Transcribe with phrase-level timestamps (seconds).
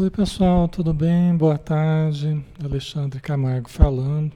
[0.00, 1.36] Oi pessoal, tudo bem?
[1.36, 2.42] Boa tarde.
[2.64, 4.32] Alexandre Camargo falando,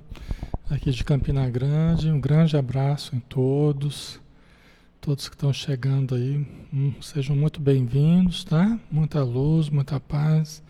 [0.69, 2.11] aqui de Campina Grande.
[2.11, 4.21] Um grande abraço em todos,
[5.01, 6.47] todos que estão chegando aí.
[6.71, 8.79] Hum, sejam muito bem-vindos, tá?
[8.93, 10.63] Muita luz, muita paz.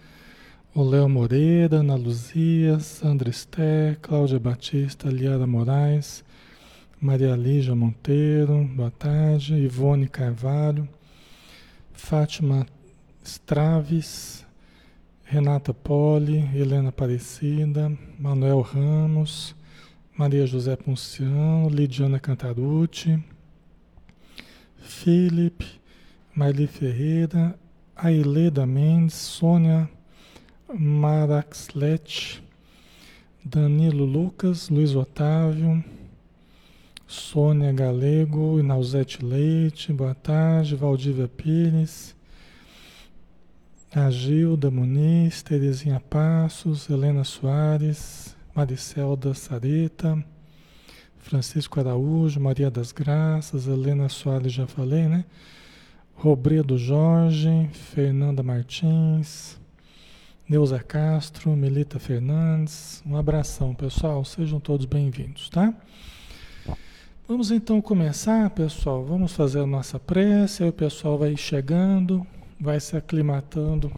[0.73, 6.25] O Léo Moreira, Ana Luzia, Sandra Esté, Cláudia Batista, Liara Moraes,
[7.01, 9.57] Maria Lígia Monteiro, boa tarde.
[9.57, 10.89] Ivone Carvalho,
[11.93, 12.65] Fátima
[13.25, 14.44] Straves,
[15.27, 19.57] Renata Poli, Helena Aparecida, Manuel Ramos,
[20.17, 23.19] Maria José Ponciano, Lidiana Cantarucci,
[24.77, 25.65] Felipe,
[26.37, 27.59] Marli Ferreira,
[27.97, 29.89] Aileda Mendes, Sônia
[30.69, 32.43] Maraxlet,
[33.43, 35.83] Danilo Lucas, Luiz Otávio,
[37.07, 42.15] Sônia Galego, Inauzete Leite, boa tarde, Valdívia Pires,
[43.97, 50.23] a Gilda Muniz, Terezinha Passos, Helena Soares, Maricelda Sareta,
[51.19, 55.25] Francisco Araújo, Maria das Graças, Helena Soares, já falei, né?
[56.13, 59.61] Robredo Jorge, Fernanda Martins,
[60.49, 63.01] Neuza Castro, Melita Fernandes.
[63.07, 64.25] Um abração, pessoal.
[64.25, 65.73] Sejam todos bem-vindos, tá?
[67.29, 69.05] Vamos então começar, pessoal.
[69.05, 70.65] Vamos fazer a nossa prece.
[70.65, 72.27] Aí o pessoal vai chegando
[72.61, 73.93] vai se aclimatando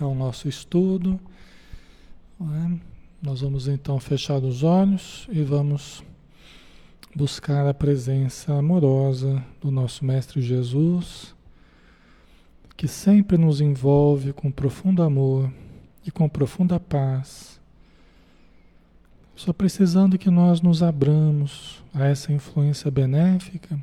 [0.00, 1.18] ao nosso estudo.
[2.40, 2.78] É?
[3.20, 6.04] Nós vamos então fechar os olhos e vamos
[7.14, 11.34] buscar a presença amorosa do nosso Mestre Jesus,
[12.76, 15.52] que sempre nos envolve com profundo amor
[16.06, 17.60] e com profunda paz.
[19.34, 23.78] Só precisando que nós nos abramos a essa influência benéfica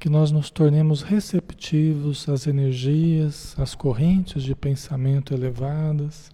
[0.00, 6.30] que nós nos tornemos receptivos às energias, às correntes de pensamento elevadas,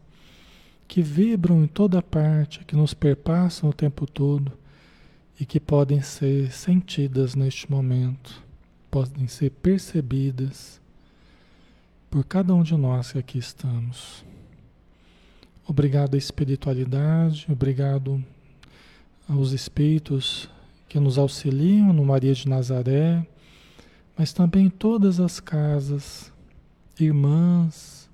[0.87, 4.53] que vibram em toda parte, que nos perpassam o tempo todo
[5.41, 8.41] e que podem ser sentidas neste momento,
[8.89, 10.81] podem ser percebidas
[12.09, 14.25] por cada um de nós que aqui estamos.
[15.67, 18.25] Obrigado à espiritualidade, obrigado
[19.29, 20.49] aos espíritos
[20.89, 23.27] que nos auxiliam no Maria de Nazaré
[24.17, 26.33] mas também todas as casas,
[26.99, 28.09] irmãs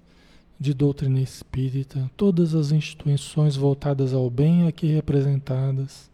[0.58, 6.10] de doutrina espírita, todas as instituições voltadas ao bem aqui representadas.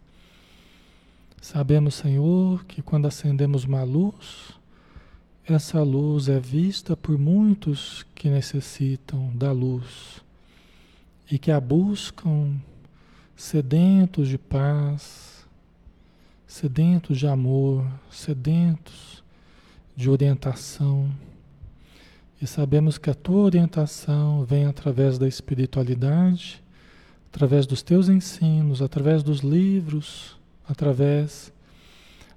[1.40, 4.52] Sabemos, Senhor, que quando acendemos uma luz,
[5.46, 10.22] essa luz é vista por muitos que necessitam da luz
[11.30, 12.54] e que a buscam
[13.36, 15.46] sedentos de paz,
[16.46, 19.17] sedentos de amor, sedentos
[19.98, 21.10] de orientação.
[22.40, 26.62] E sabemos que a tua orientação vem através da espiritualidade,
[27.32, 31.52] através dos teus ensinos, através dos livros, através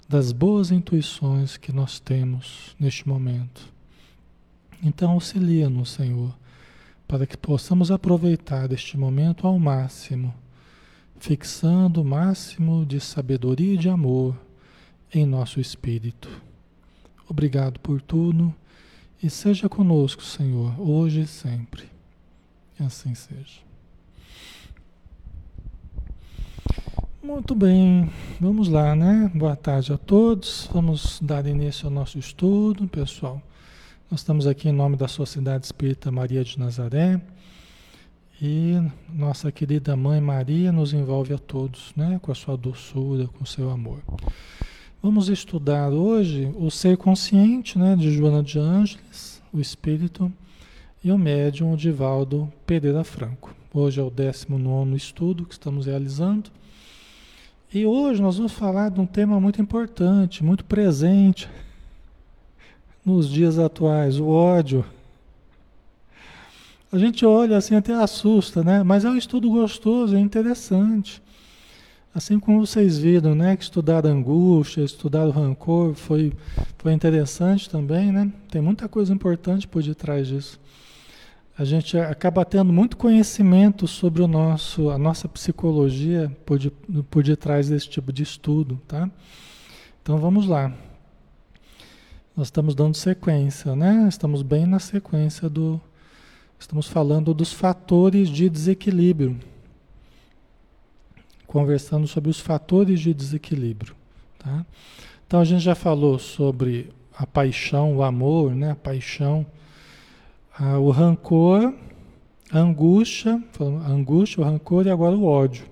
[0.09, 3.71] das boas intuições que nós temos neste momento.
[4.81, 6.35] Então, auxilia-nos, Senhor,
[7.07, 10.33] para que possamos aproveitar este momento ao máximo,
[11.19, 14.35] fixando o máximo de sabedoria e de amor
[15.13, 16.49] em nosso espírito.
[17.31, 18.53] Obrigado por tudo
[19.23, 21.85] e seja conosco, Senhor, hoje e sempre.
[22.75, 23.61] Que assim seja.
[27.23, 29.31] Muito bem, vamos lá, né?
[29.33, 30.69] Boa tarde a todos.
[30.73, 33.41] Vamos dar início ao nosso estudo, pessoal.
[34.09, 37.21] Nós estamos aqui em nome da Sociedade Espírita Maria de Nazaré
[38.41, 38.75] e
[39.07, 42.19] nossa querida Mãe Maria nos envolve a todos, né?
[42.21, 44.01] Com a sua doçura, com o seu amor.
[45.03, 50.31] Vamos estudar hoje o ser consciente né, de Joana de Ângeles, o espírito,
[51.03, 53.51] e o médium Divaldo Pereira Franco.
[53.73, 56.51] Hoje é o 19 estudo que estamos realizando.
[57.73, 61.49] E hoje nós vamos falar de um tema muito importante, muito presente
[63.03, 64.85] nos dias atuais, o ódio.
[66.91, 68.83] A gente olha assim até assusta, né?
[68.83, 71.19] Mas é um estudo gostoso, é interessante.
[72.13, 76.33] Assim como vocês viram, né, que estudar angústia, estudar o rancor foi,
[76.77, 78.29] foi interessante também, né?
[78.49, 80.59] Tem muita coisa importante por detrás disso.
[81.57, 86.69] A gente acaba tendo muito conhecimento sobre o nosso, a nossa psicologia por, de,
[87.09, 89.09] por detrás desse tipo de estudo, tá?
[90.03, 90.73] Então vamos lá.
[92.35, 94.05] Nós estamos dando sequência, né?
[94.09, 95.79] Estamos bem na sequência do.
[96.59, 99.39] Estamos falando dos fatores de desequilíbrio
[101.51, 103.93] conversando sobre os fatores de desequilíbrio.
[104.39, 104.65] Tá?
[105.27, 108.71] Então a gente já falou sobre a paixão, o amor, né?
[108.71, 109.45] a paixão,
[110.57, 111.73] Ah, o rancor,
[112.51, 113.41] a angústia,
[113.85, 115.65] a angústia, o rancor e agora o ódio.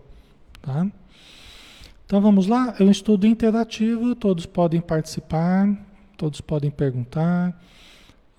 [0.62, 0.86] Tá?
[2.06, 5.78] Então vamos lá, é um estudo interativo, todos podem participar,
[6.18, 7.58] todos podem perguntar,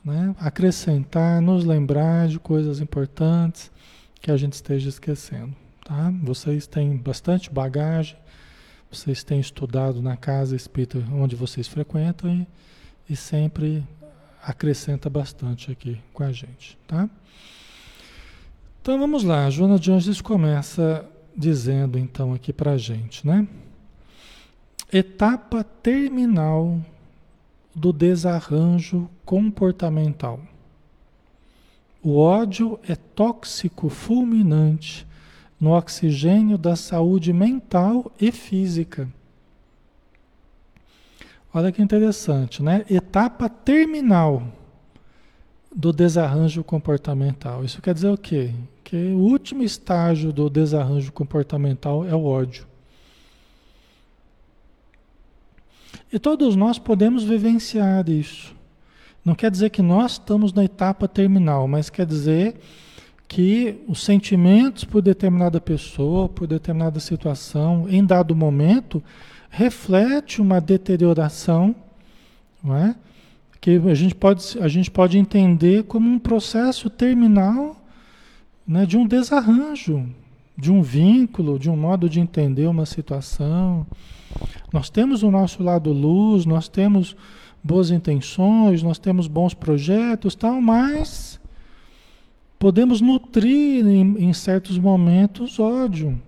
[0.05, 0.35] né?
[0.39, 3.71] acrescentar, nos lembrar de coisas importantes
[4.21, 5.55] que a gente esteja esquecendo.
[5.91, 6.15] Tá?
[6.23, 8.17] Vocês têm bastante bagagem,
[8.89, 12.47] vocês têm estudado na casa espírita onde vocês frequentam e,
[13.13, 13.85] e sempre
[14.41, 17.11] acrescenta bastante aqui com a gente, tá?
[18.81, 21.05] Então vamos lá, a Joana de Anjos começa
[21.37, 23.49] dizendo então aqui para a gente, né?
[24.93, 26.81] Etapa terminal
[27.75, 30.39] do desarranjo comportamental.
[32.01, 35.10] O ódio é tóxico fulminante
[35.61, 39.09] no oxigênio da saúde mental e física.
[41.53, 42.87] Olha que interessante, né?
[42.89, 44.43] Etapa terminal
[45.75, 47.65] do desarranjo comportamental.
[47.65, 48.53] Isso quer dizer o quê?
[48.83, 52.67] Que o último estágio do desarranjo comportamental é o ódio.
[56.12, 58.55] E todos nós podemos vivenciar isso.
[59.25, 62.57] Não quer dizer que nós estamos na etapa terminal, mas quer dizer
[63.31, 69.00] que os sentimentos por determinada pessoa, por determinada situação, em dado momento,
[69.49, 71.73] reflete uma deterioração,
[72.61, 72.97] não é?
[73.61, 77.81] que a gente pode, a gente pode entender como um processo terminal
[78.67, 80.09] né, de um desarranjo,
[80.59, 83.87] de um vínculo, de um modo de entender uma situação.
[84.73, 87.15] Nós temos o nosso lado luz, nós temos
[87.62, 91.30] boas intenções, nós temos bons projetos, tal, mas
[92.61, 96.21] podemos nutrir em, em certos momentos ódio.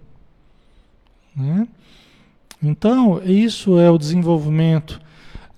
[1.36, 1.68] Né?
[2.62, 4.98] Então, isso é o desenvolvimento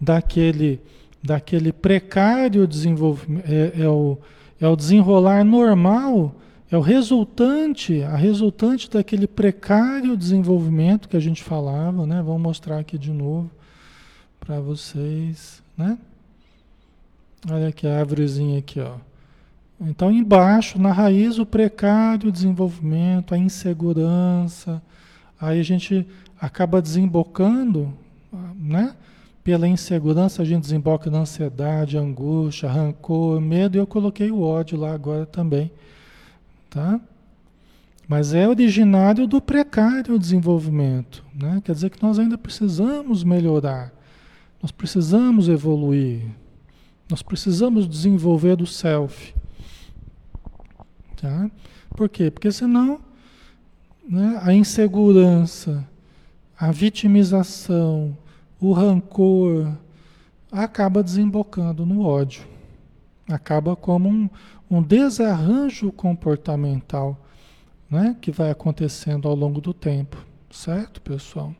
[0.00, 0.80] daquele,
[1.22, 4.18] daquele precário desenvolvimento, é, é, o,
[4.60, 6.34] é o desenrolar normal,
[6.68, 12.20] é o resultante, a resultante daquele precário desenvolvimento que a gente falava, né?
[12.20, 13.48] Vamos mostrar aqui de novo
[14.40, 15.96] para vocês, né?
[17.48, 18.96] Olha aqui a árvorezinha aqui, ó.
[19.80, 24.82] Então, embaixo, na raiz, o precário desenvolvimento, a insegurança.
[25.40, 26.06] Aí a gente
[26.40, 27.92] acaba desembocando,
[28.56, 28.94] né?
[29.42, 33.76] Pela insegurança, a gente desemboca na ansiedade, angústia, rancor, medo.
[33.76, 35.70] E eu coloquei o ódio lá agora também,
[36.70, 36.98] tá?
[38.08, 41.60] Mas é originário do precário desenvolvimento, né?
[41.64, 43.92] Quer dizer que nós ainda precisamos melhorar,
[44.62, 46.22] nós precisamos evoluir,
[47.10, 49.34] nós precisamos desenvolver o self.
[51.24, 51.50] Tá?
[51.96, 52.30] Por quê?
[52.30, 53.00] Porque senão
[54.06, 55.88] né, a insegurança,
[56.54, 58.14] a vitimização,
[58.60, 59.72] o rancor
[60.52, 62.46] acaba desembocando no ódio.
[63.26, 64.28] Acaba como um,
[64.70, 67.18] um desarranjo comportamental
[67.88, 70.22] né, que vai acontecendo ao longo do tempo.
[70.50, 71.54] Certo, pessoal?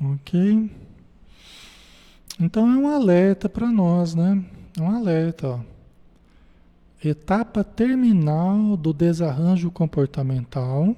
[0.00, 0.70] Ok?
[2.38, 4.44] Então é um alerta para nós, né?
[4.80, 5.60] Um alerta, ó.
[7.04, 10.94] Etapa terminal do desarranjo comportamental.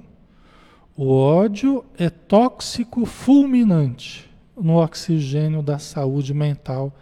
[0.96, 6.92] O ódio é tóxico fulminante no oxigênio da saúde mental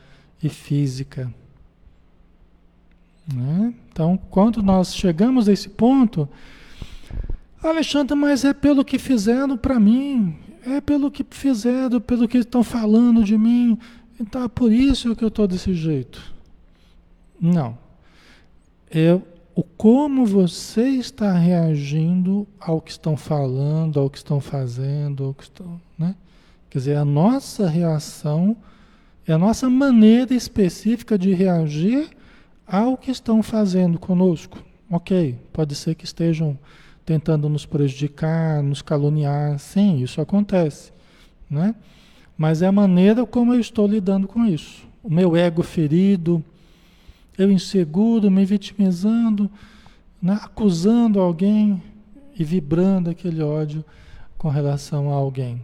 [0.42, 1.32] e física.
[3.32, 3.74] Né?
[3.90, 6.28] Então, quando nós chegamos a esse ponto,
[7.62, 10.36] Alexandre, mas é pelo que fizeram para mim,
[10.66, 13.78] é pelo que fizeram, pelo que estão falando de mim,
[14.18, 16.32] então é por isso que eu estou desse jeito.
[17.42, 17.76] Não.
[18.88, 19.18] É
[19.52, 25.42] o como você está reagindo ao que estão falando, ao que estão fazendo, ao que
[25.42, 26.14] estão, né?
[26.70, 28.56] Quer dizer, a nossa reação
[29.26, 32.10] é a nossa maneira específica de reagir
[32.66, 34.62] ao que estão fazendo conosco.
[34.88, 36.56] Ok, pode ser que estejam
[37.04, 40.92] tentando nos prejudicar, nos caluniar, sim, isso acontece,
[41.50, 41.74] né?
[42.38, 44.86] Mas é a maneira como eu estou lidando com isso.
[45.02, 46.42] O meu ego ferido,
[47.36, 49.50] eu inseguro, me vitimizando,
[50.20, 51.82] né, acusando alguém
[52.38, 53.84] e vibrando aquele ódio
[54.38, 55.62] com relação a alguém.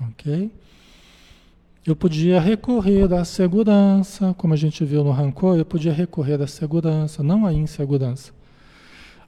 [0.00, 0.50] Ok?
[1.86, 6.46] Eu podia recorrer à segurança, como a gente viu no rancor, eu podia recorrer à
[6.46, 8.32] segurança, não à insegurança.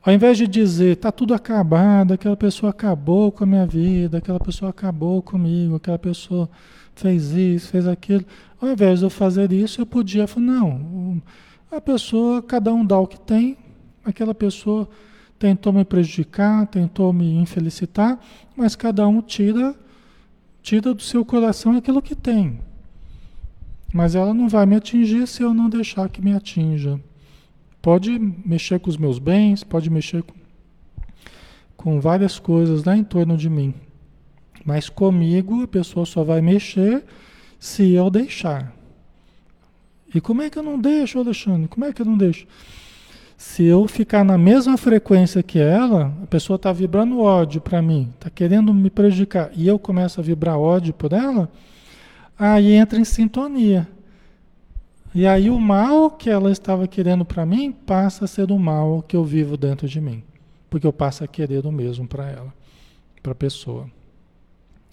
[0.03, 4.39] Ao invés de dizer, está tudo acabado, aquela pessoa acabou com a minha vida, aquela
[4.39, 6.49] pessoa acabou comigo, aquela pessoa
[6.95, 8.25] fez isso, fez aquilo.
[8.61, 11.23] Ao invés de eu fazer isso, eu podia falar, não,
[11.71, 13.57] a pessoa, cada um dá o que tem,
[14.05, 14.89] aquela pessoa
[15.39, 18.19] tentou me prejudicar, tentou me infelicitar,
[18.57, 19.75] mas cada um tira,
[20.63, 22.61] tira do seu coração aquilo que tem.
[23.93, 27.01] Mas ela não vai me atingir se eu não deixar que me atinja.
[27.83, 30.35] Pode mexer com os meus bens, pode mexer com,
[31.77, 33.75] com várias coisas lá em torno de mim.
[34.65, 37.05] Mas comigo a pessoa só vai mexer
[37.59, 38.75] se eu deixar.
[40.15, 41.69] E como é que eu não deixo, Alexandre?
[41.69, 42.47] Como é que eu não deixo?
[43.37, 48.11] Se eu ficar na mesma frequência que ela, a pessoa está vibrando ódio para mim,
[48.15, 51.51] está querendo me prejudicar, e eu começo a vibrar ódio por ela,
[52.39, 53.87] aí entra em sintonia.
[55.15, 59.03] E aí o mal que ela estava querendo para mim passa a ser o mal
[59.03, 60.23] que eu vivo dentro de mim,
[60.71, 62.55] porque eu passo a querer o mesmo para ela,
[63.23, 63.87] para a pessoa.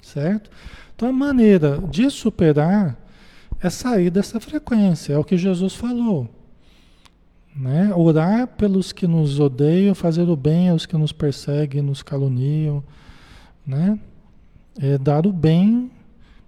[0.04, 0.52] Certo?
[0.94, 2.96] Então a maneira de superar
[3.60, 6.30] é sair dessa frequência, é o que Jesus falou.
[7.56, 7.94] Né?
[7.96, 12.84] Orar pelos que nos odeiam, fazer o bem aos que nos perseguem, nos caluniam,
[13.66, 13.98] né?
[14.78, 15.90] É dar o bem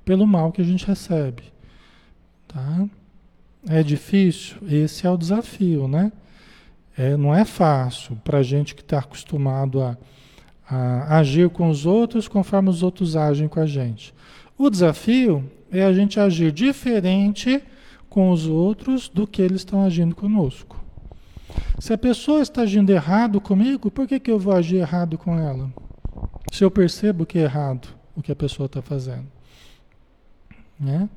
[0.03, 1.43] pelo mal que a gente recebe,
[2.47, 2.87] tá?
[3.67, 4.57] É difícil?
[4.67, 6.11] Esse é o desafio, né?
[6.97, 9.95] É, não é fácil para a gente que está acostumado a,
[10.67, 14.13] a agir com os outros conforme os outros agem com a gente.
[14.57, 17.61] O desafio é a gente agir diferente
[18.09, 20.83] com os outros do que eles estão agindo conosco.
[21.79, 25.37] Se a pessoa está agindo errado comigo, por que, que eu vou agir errado com
[25.37, 25.71] ela?
[26.51, 29.27] Se eu percebo que é errado o que a pessoa está fazendo.
[30.79, 31.09] Né?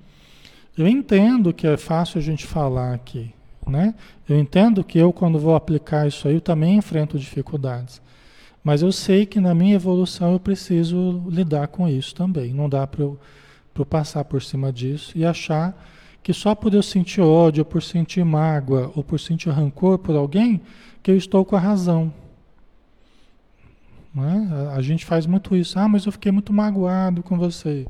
[0.77, 3.33] Eu entendo que é fácil a gente falar aqui.
[3.67, 3.95] Né?
[4.29, 8.01] Eu entendo que eu, quando vou aplicar isso aí, eu também enfrento dificuldades.
[8.69, 12.53] Mas eu sei que na minha evolução eu preciso lidar com isso também.
[12.53, 13.19] Não dá para eu,
[13.75, 15.75] eu passar por cima disso e achar
[16.23, 20.15] que só por eu sentir ódio, ou por sentir mágoa, ou por sentir rancor por
[20.15, 20.61] alguém,
[21.03, 22.13] que eu estou com a razão.
[24.19, 24.77] É?
[24.77, 25.79] A gente faz muito isso.
[25.79, 27.87] Ah, mas eu fiquei muito magoado com você.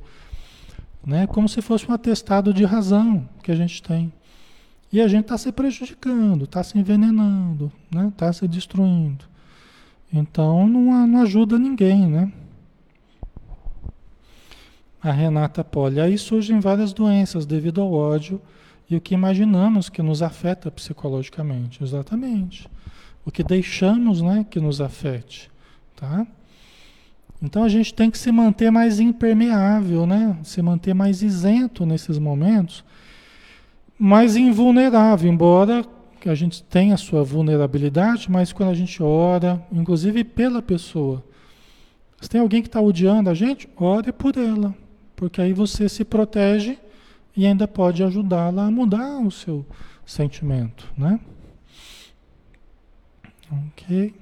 [1.04, 1.26] Né?
[1.26, 4.12] Como se fosse um atestado de razão que a gente tem.
[4.92, 8.12] E a gente está se prejudicando, está se envenenando, está né?
[8.16, 9.24] Tá se destruindo.
[10.12, 12.32] Então não, não ajuda ninguém, né?
[15.02, 16.00] A Renata Poli.
[16.00, 18.40] Aí surgem várias doenças devido ao ódio
[18.90, 21.82] e o que imaginamos que nos afeta psicologicamente.
[21.82, 22.68] Exatamente.
[23.24, 25.50] O que deixamos né, que nos afete.
[25.94, 26.26] Tá?
[27.42, 30.36] Então a gente tem que se manter mais impermeável, né?
[30.42, 32.84] se manter mais isento nesses momentos,
[33.98, 35.84] mais invulnerável, embora
[36.26, 41.22] a gente tenha a sua vulnerabilidade, mas quando a gente ora, inclusive pela pessoa.
[42.18, 44.74] Se tem alguém que está odiando a gente, ore por ela.
[45.14, 46.78] Porque aí você se protege
[47.36, 49.66] e ainda pode ajudá-la a mudar o seu
[50.04, 51.20] sentimento, né?
[53.50, 54.14] Ok.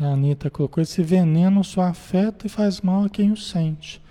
[0.00, 4.01] A Anitta colocou: esse veneno só afeta e faz mal a quem o sente,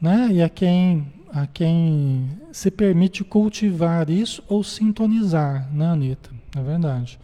[0.00, 0.28] né?
[0.32, 6.30] E a quem, a quem se permite cultivar isso ou sintonizar, né, Anitta?
[6.56, 7.18] É verdade.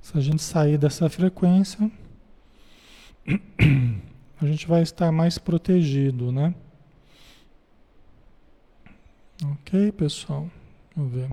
[0.00, 1.90] Se a gente sair dessa frequência,
[4.40, 6.54] a gente vai estar mais protegido, né?
[9.44, 10.48] Ok, pessoal?
[10.94, 11.30] Vamos ver.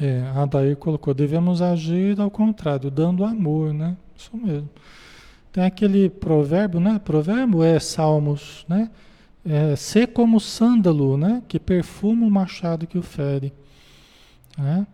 [0.00, 3.96] É, a Daí colocou, devemos agir ao contrário, dando amor, né?
[4.16, 4.68] Isso mesmo.
[5.52, 7.00] Tem aquele provérbio, né?
[7.04, 8.90] Provérbio é Salmos, né?
[9.48, 11.42] é, ser como sândalo, né?
[11.48, 13.52] que perfuma o machado que o fere.
[14.56, 14.86] Né?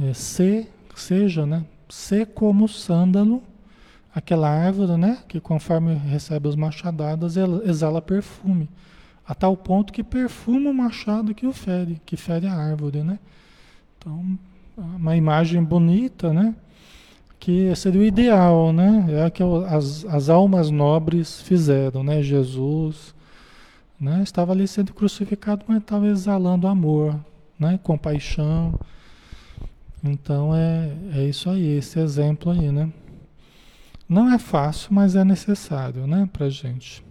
[0.00, 1.64] É, ser, seja, né?
[1.88, 3.42] ser como sândalo,
[4.14, 5.18] aquela árvore né?
[5.28, 8.68] que conforme recebe os machadadas, ela exala perfume.
[9.26, 13.02] A tal ponto que perfuma o machado que o fere, que fere a árvore.
[13.02, 13.18] Né?
[14.00, 14.38] Então,
[14.76, 16.54] uma imagem bonita, né?
[17.40, 19.06] que seria o ideal, né?
[19.08, 22.22] É o que as, as almas nobres fizeram, né?
[22.22, 23.14] Jesus,
[23.98, 24.22] né?
[24.22, 27.18] Estava ali sendo crucificado, mas estava exalando amor,
[27.58, 27.80] né?
[27.82, 28.78] compaixão.
[30.04, 32.92] Então é, é isso aí, esse exemplo aí, né?
[34.06, 37.02] Não é fácil, mas é necessário, né, pra gente.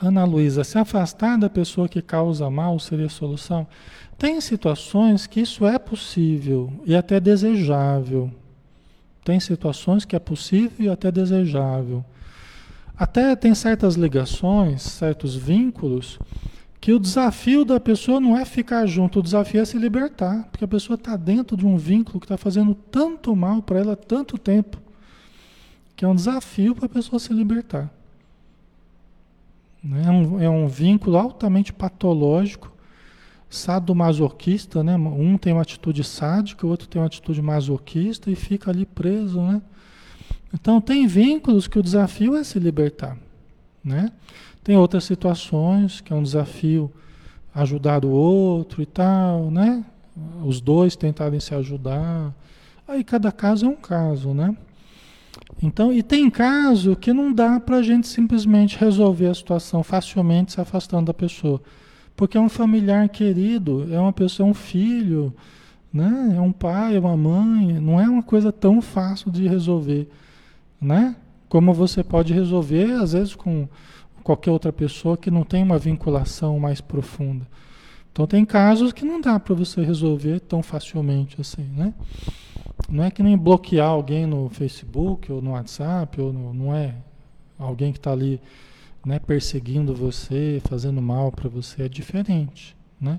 [0.00, 3.66] Ana Luísa, se afastar da pessoa que causa mal seria solução?
[4.18, 8.30] Tem situações que isso é possível e até desejável.
[9.24, 12.04] Tem situações que é possível e até desejável.
[12.96, 16.18] Até tem certas ligações, certos vínculos,
[16.80, 20.64] que o desafio da pessoa não é ficar junto, o desafio é se libertar, porque
[20.64, 24.38] a pessoa está dentro de um vínculo que está fazendo tanto mal para ela tanto
[24.38, 24.78] tempo,
[25.96, 27.90] que é um desafio para a pessoa se libertar.
[30.04, 32.72] É um, é um vínculo altamente patológico,
[33.48, 34.96] sadomasoquista, né?
[34.96, 39.40] Um tem uma atitude sádica, o outro tem uma atitude masoquista e fica ali preso,
[39.40, 39.62] né?
[40.52, 43.16] Então tem vínculos que o desafio é se libertar,
[43.84, 44.10] né?
[44.64, 46.92] Tem outras situações que é um desafio
[47.54, 49.84] ajudar o outro e tal, né?
[50.44, 52.34] Os dois tentarem se ajudar.
[52.88, 54.56] Aí cada caso é um caso, né?
[55.62, 60.52] Então, e tem caso que não dá para a gente simplesmente resolver a situação facilmente
[60.52, 61.60] se afastando da pessoa.
[62.14, 65.34] Porque é um familiar querido, é uma pessoa, é um filho,
[65.92, 66.34] né?
[66.36, 70.08] é um pai, é uma mãe, não é uma coisa tão fácil de resolver.
[70.80, 71.16] Né?
[71.48, 73.68] Como você pode resolver, às vezes, com
[74.22, 77.46] qualquer outra pessoa que não tem uma vinculação mais profunda.
[78.10, 81.92] Então tem casos que não dá para você resolver tão facilmente assim, né?
[82.88, 86.94] Não é que nem bloquear alguém no Facebook ou no WhatsApp, ou no, não é
[87.58, 88.40] alguém que está ali
[89.04, 92.76] né, perseguindo você, fazendo mal para você, é diferente.
[93.00, 93.18] Né?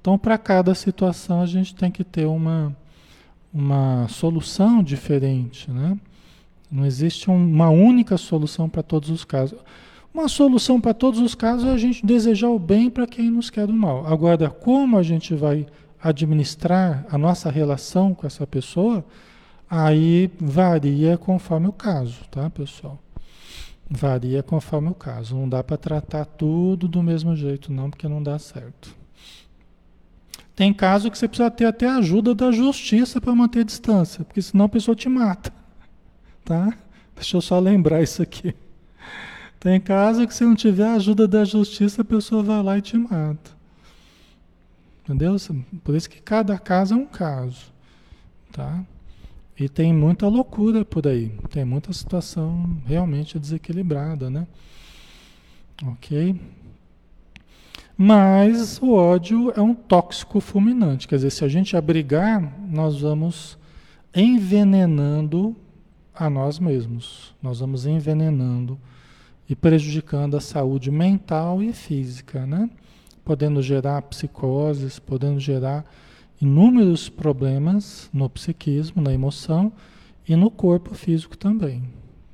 [0.00, 2.76] Então, para cada situação, a gente tem que ter uma,
[3.52, 5.70] uma solução diferente.
[5.70, 5.96] Né?
[6.70, 9.58] Não existe uma única solução para todos os casos.
[10.12, 13.48] Uma solução para todos os casos é a gente desejar o bem para quem nos
[13.48, 14.06] quer o mal.
[14.06, 15.66] Agora, como a gente vai
[16.02, 19.04] administrar a nossa relação com essa pessoa,
[19.70, 22.98] aí varia conforme o caso, tá, pessoal?
[23.88, 25.36] Varia conforme o caso.
[25.36, 28.94] Não dá para tratar tudo do mesmo jeito, não, porque não dá certo.
[30.54, 34.24] Tem caso que você precisa ter até a ajuda da justiça para manter a distância,
[34.24, 35.52] porque senão a pessoa te mata.
[36.44, 36.76] Tá?
[37.14, 38.54] Deixa eu só lembrar isso aqui.
[39.60, 42.82] Tem caso que se não tiver a ajuda da justiça, a pessoa vai lá e
[42.82, 43.61] te mata.
[45.04, 45.36] Entendeu?
[45.82, 47.72] Por isso que cada caso é um caso.
[48.52, 48.84] Tá?
[49.58, 51.30] E tem muita loucura por aí.
[51.50, 54.46] Tem muita situação realmente desequilibrada, né?
[55.84, 56.40] Ok?
[57.96, 61.06] Mas o ódio é um tóxico fulminante.
[61.06, 63.58] Quer dizer, se a gente abrigar, nós vamos
[64.14, 65.56] envenenando
[66.14, 67.34] a nós mesmos.
[67.42, 68.78] Nós vamos envenenando
[69.48, 72.70] e prejudicando a saúde mental e física, né?
[73.24, 75.84] Podendo gerar psicoses, podendo gerar
[76.40, 79.72] inúmeros problemas no psiquismo, na emoção
[80.28, 81.84] e no corpo físico também.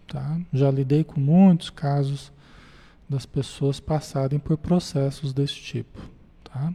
[0.07, 0.41] Tá?
[0.53, 2.33] Já lidei com muitos casos
[3.09, 6.01] das pessoas passarem por processos desse tipo.
[6.45, 6.73] Tá?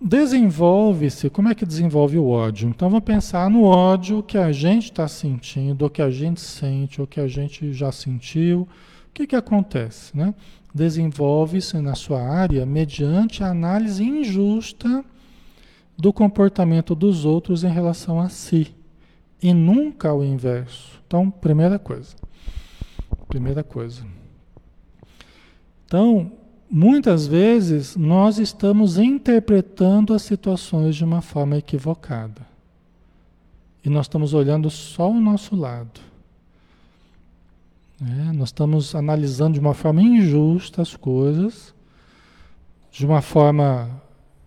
[0.00, 2.68] Desenvolve-se, como é que desenvolve o ódio?
[2.68, 7.00] Então vamos pensar no ódio que a gente está sentindo, ou que a gente sente,
[7.00, 8.62] ou que a gente já sentiu.
[8.62, 8.68] O
[9.14, 10.16] que, que acontece?
[10.16, 10.34] Né?
[10.74, 15.04] Desenvolve-se na sua área mediante a análise injusta
[15.96, 18.74] do comportamento dos outros em relação a si
[19.40, 21.00] e nunca o inverso.
[21.06, 22.16] Então, primeira coisa.
[23.28, 24.04] Primeira coisa.
[25.86, 26.32] Então,
[26.68, 32.42] muitas vezes nós estamos interpretando as situações de uma forma equivocada.
[33.84, 36.00] E nós estamos olhando só o nosso lado.
[38.02, 41.72] É, nós estamos analisando de uma forma injusta as coisas,
[42.90, 44.02] de uma forma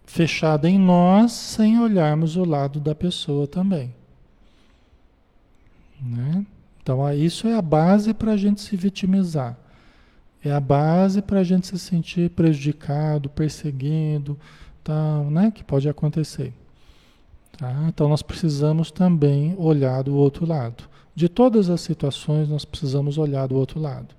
[0.06, 3.94] fechada em nós, sem olharmos o lado da pessoa também.
[6.02, 6.46] Né?
[6.82, 9.58] Então, isso é a base para a gente se vitimizar.
[10.44, 14.38] É a base para a gente se sentir prejudicado, perseguido,
[14.84, 15.52] tal, né?
[15.52, 16.54] que pode acontecer.
[17.58, 17.86] Tá?
[17.88, 20.84] Então, nós precisamos também olhar do outro lado.
[21.18, 24.14] De todas as situações, nós precisamos olhar do outro lado.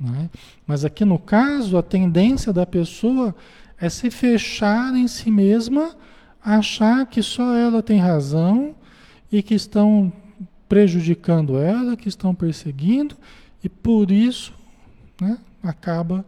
[0.00, 0.28] Né?
[0.66, 3.32] Mas aqui no caso, a tendência da pessoa
[3.78, 5.94] é se fechar em si mesma,
[6.44, 8.74] achar que só ela tem razão
[9.30, 10.12] e que estão
[10.68, 13.16] prejudicando ela, que estão perseguindo,
[13.62, 14.52] e por isso
[15.20, 16.24] né, acaba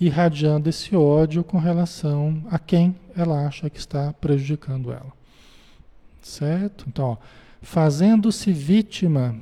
[0.00, 5.12] irradiando esse ódio com relação a quem ela acha que está prejudicando ela.
[6.22, 6.84] Certo?
[6.86, 7.16] Então, ó,
[7.64, 9.34] fazendo-se vítima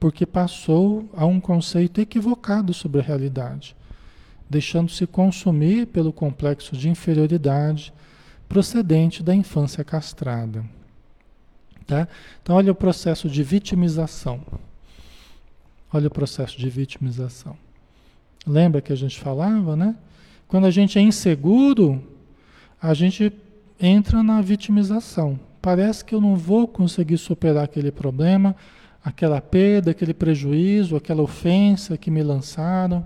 [0.00, 3.76] porque passou a um conceito equivocado sobre a realidade,
[4.48, 7.92] deixando-se consumir pelo complexo de inferioridade
[8.48, 10.64] procedente da infância castrada.
[11.86, 12.08] Tá?
[12.42, 14.40] Então, olha o processo de vitimização.
[15.92, 17.56] Olha o processo de vitimização.
[18.46, 19.94] Lembra que a gente falava, né?
[20.48, 22.02] Quando a gente é inseguro,
[22.80, 23.32] a gente
[23.80, 28.54] entra na vitimização parece que eu não vou conseguir superar aquele problema,
[29.04, 33.04] aquela perda, aquele prejuízo, aquela ofensa que me lançaram.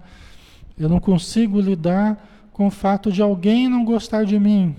[0.79, 4.77] Eu não consigo lidar com o fato de alguém não gostar de mim,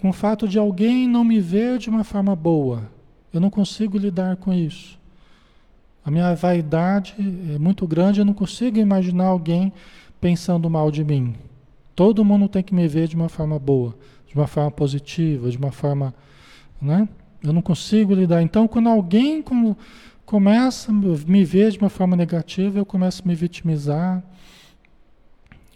[0.00, 2.90] com o fato de alguém não me ver de uma forma boa.
[3.34, 4.98] Eu não consigo lidar com isso.
[6.02, 7.14] A minha vaidade
[7.54, 9.74] é muito grande, eu não consigo imaginar alguém
[10.18, 11.34] pensando mal de mim.
[11.94, 13.94] Todo mundo tem que me ver de uma forma boa,
[14.26, 16.14] de uma forma positiva, de uma forma,
[16.80, 17.08] né?
[17.42, 18.42] Eu não consigo lidar.
[18.42, 19.42] Então, quando alguém
[20.24, 24.22] começa a me ver de uma forma negativa, eu começo a me vitimizar,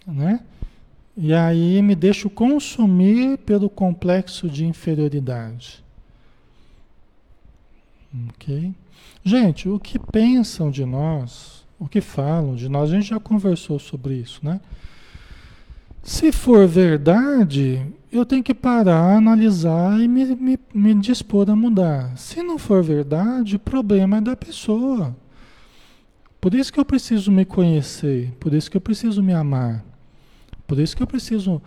[0.05, 0.41] né?
[1.17, 5.83] E aí me deixo consumir pelo complexo de inferioridade.
[8.29, 8.73] Ok?
[9.23, 13.79] Gente, o que pensam de nós, o que falam de nós, a gente já conversou
[13.79, 14.61] sobre isso, né?
[16.03, 17.85] Se for verdade,
[18.17, 22.17] eu tenho que parar, analisar e me, me, me dispor a mudar.
[22.17, 25.15] Se não for verdade, o problema é da pessoa.
[26.39, 29.83] Por isso que eu preciso me conhecer, por isso que eu preciso me amar,
[30.67, 31.59] por isso que eu preciso,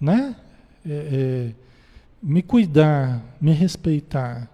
[0.00, 0.34] né,
[0.84, 1.50] é, é,
[2.20, 4.50] me cuidar, me respeitar.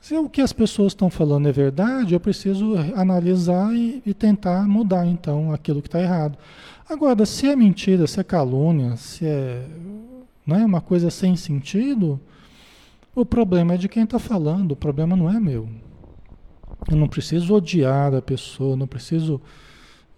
[0.00, 4.66] Se o que as pessoas estão falando é verdade, eu preciso analisar e, e tentar
[4.68, 6.38] mudar então aquilo que está errado.
[6.88, 9.66] Agora, se é mentira, se é calúnia, se é
[10.50, 12.20] né, uma coisa sem sentido,
[13.14, 15.68] o problema é de quem está falando, o problema não é meu.
[16.90, 19.40] Eu não preciso odiar a pessoa, não preciso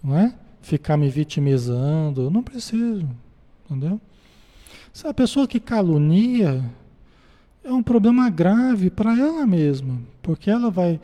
[0.02, 3.08] não é, ficar me vitimizando, não preciso,
[3.64, 4.00] entendeu?
[4.92, 6.64] Se a pessoa que calunia,
[7.64, 11.00] é um problema grave para ela mesma, porque ela vai,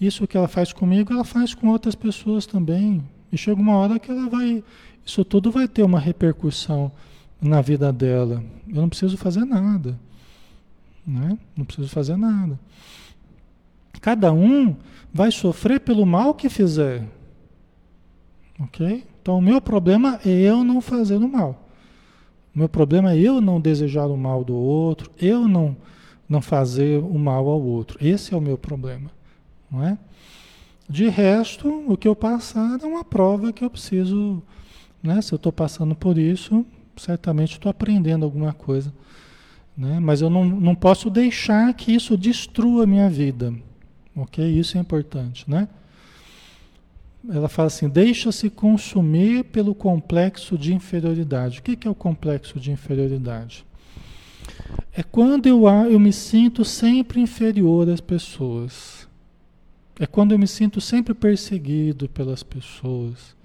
[0.00, 3.02] isso que ela faz comigo, ela faz com outras pessoas também.
[3.32, 4.64] E chega uma hora que ela vai,
[5.06, 6.90] isso tudo vai ter uma repercussão
[7.40, 8.42] na vida dela.
[8.68, 9.98] Eu não preciso fazer nada,
[11.06, 11.38] né?
[11.56, 12.58] Não preciso fazer nada.
[14.00, 14.76] Cada um
[15.12, 17.06] vai sofrer pelo mal que fizer,
[18.58, 19.04] ok?
[19.20, 21.68] Então o meu problema é eu não fazer o mal.
[22.54, 25.76] O meu problema é eu não desejar o mal do outro, eu não
[26.28, 27.98] não fazer o mal ao outro.
[28.00, 29.10] Esse é o meu problema,
[29.68, 29.98] não é?
[30.88, 34.40] De resto, o que eu passar é uma prova que eu preciso,
[35.02, 35.20] né?
[35.20, 36.64] Se eu estou passando por isso,
[37.00, 38.92] certamente estou aprendendo alguma coisa,
[39.76, 39.98] né?
[40.00, 43.54] Mas eu não, não posso deixar que isso destrua a minha vida,
[44.14, 44.44] ok?
[44.46, 45.68] Isso é importante, né?
[47.28, 51.60] Ela fala assim: deixa-se consumir pelo complexo de inferioridade.
[51.60, 53.64] O que, que é o complexo de inferioridade?
[54.92, 59.08] É quando eu, eu me sinto sempre inferior às pessoas.
[59.98, 63.36] É quando eu me sinto sempre perseguido pelas pessoas.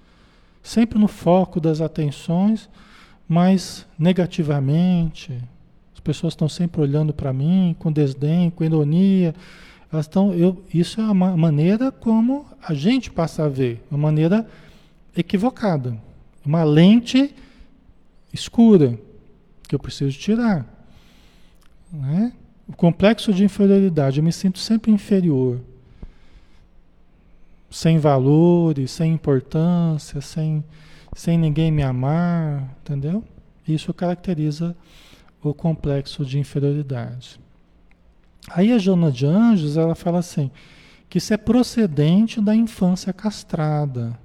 [0.62, 2.68] Sempre no foco das atenções,
[3.28, 5.36] mas negativamente.
[5.92, 9.34] As pessoas estão sempre olhando para mim com desdém, com ironia.
[9.92, 14.46] Elas estão, eu, isso é uma maneira como a gente passa a ver, uma maneira
[15.16, 15.96] equivocada,
[16.44, 17.34] uma lente
[18.32, 18.98] escura
[19.68, 20.66] que eu preciso tirar.
[21.92, 22.32] Né?
[22.68, 25.60] O complexo de inferioridade, eu me sinto sempre inferior,
[27.70, 30.64] sem valores, sem importância, sem,
[31.16, 33.24] sem ninguém me amar, entendeu?
[33.66, 34.76] Isso caracteriza
[35.42, 37.40] o complexo de inferioridade.
[38.50, 40.50] Aí a Jona de Anjos, ela fala assim,
[41.08, 44.16] que isso é procedente da infância castrada.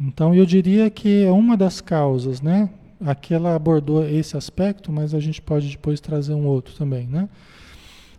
[0.00, 2.68] Então eu diria que é uma das causas, né?
[3.00, 7.28] Aqui ela abordou esse aspecto, mas a gente pode depois trazer um outro também, né?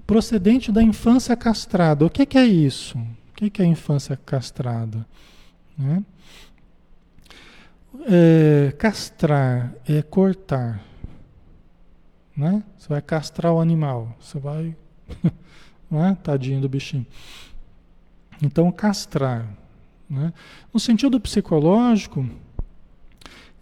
[0.05, 2.05] Procedente da infância castrada.
[2.05, 2.97] O que, que é isso?
[2.97, 5.05] O que, que é infância castrada?
[5.77, 6.01] Né?
[8.05, 10.83] É, castrar é cortar.
[12.35, 12.63] Né?
[12.77, 14.15] Você vai castrar o animal.
[14.19, 14.75] Você vai.
[15.89, 16.17] né?
[16.21, 17.05] Tadinho do bichinho.
[18.41, 19.47] Então, castrar.
[20.09, 20.31] Né?
[20.73, 22.29] No sentido psicológico,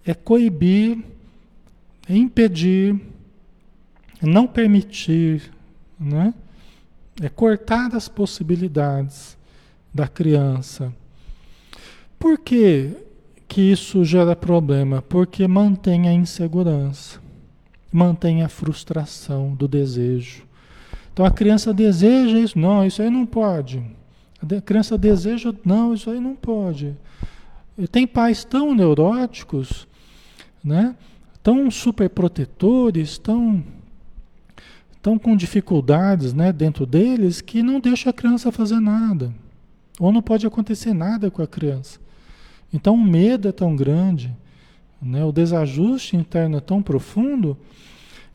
[0.05, 1.03] é coibir,
[2.07, 2.99] é impedir,
[4.21, 5.51] é não permitir,
[5.99, 6.33] né?
[7.21, 9.37] é cortar as possibilidades
[9.93, 10.93] da criança.
[12.19, 12.37] Por
[13.47, 15.01] que, isso gera problema?
[15.01, 17.19] Porque mantém a insegurança,
[17.91, 20.43] mantém a frustração do desejo.
[21.13, 23.83] Então a criança deseja isso, não, isso aí não pode.
[24.41, 26.95] A criança deseja, não, isso aí não pode.
[27.77, 29.87] E tem pais tão neuróticos
[30.65, 30.95] né?
[31.43, 33.63] tão superprotetores, tão,
[34.99, 39.31] tão com dificuldades né, dentro deles, que não deixa a criança fazer nada.
[39.99, 41.99] Ou não pode acontecer nada com a criança.
[42.75, 44.35] Então o medo é tão grande,
[45.01, 47.57] né, o desajuste interno é tão profundo,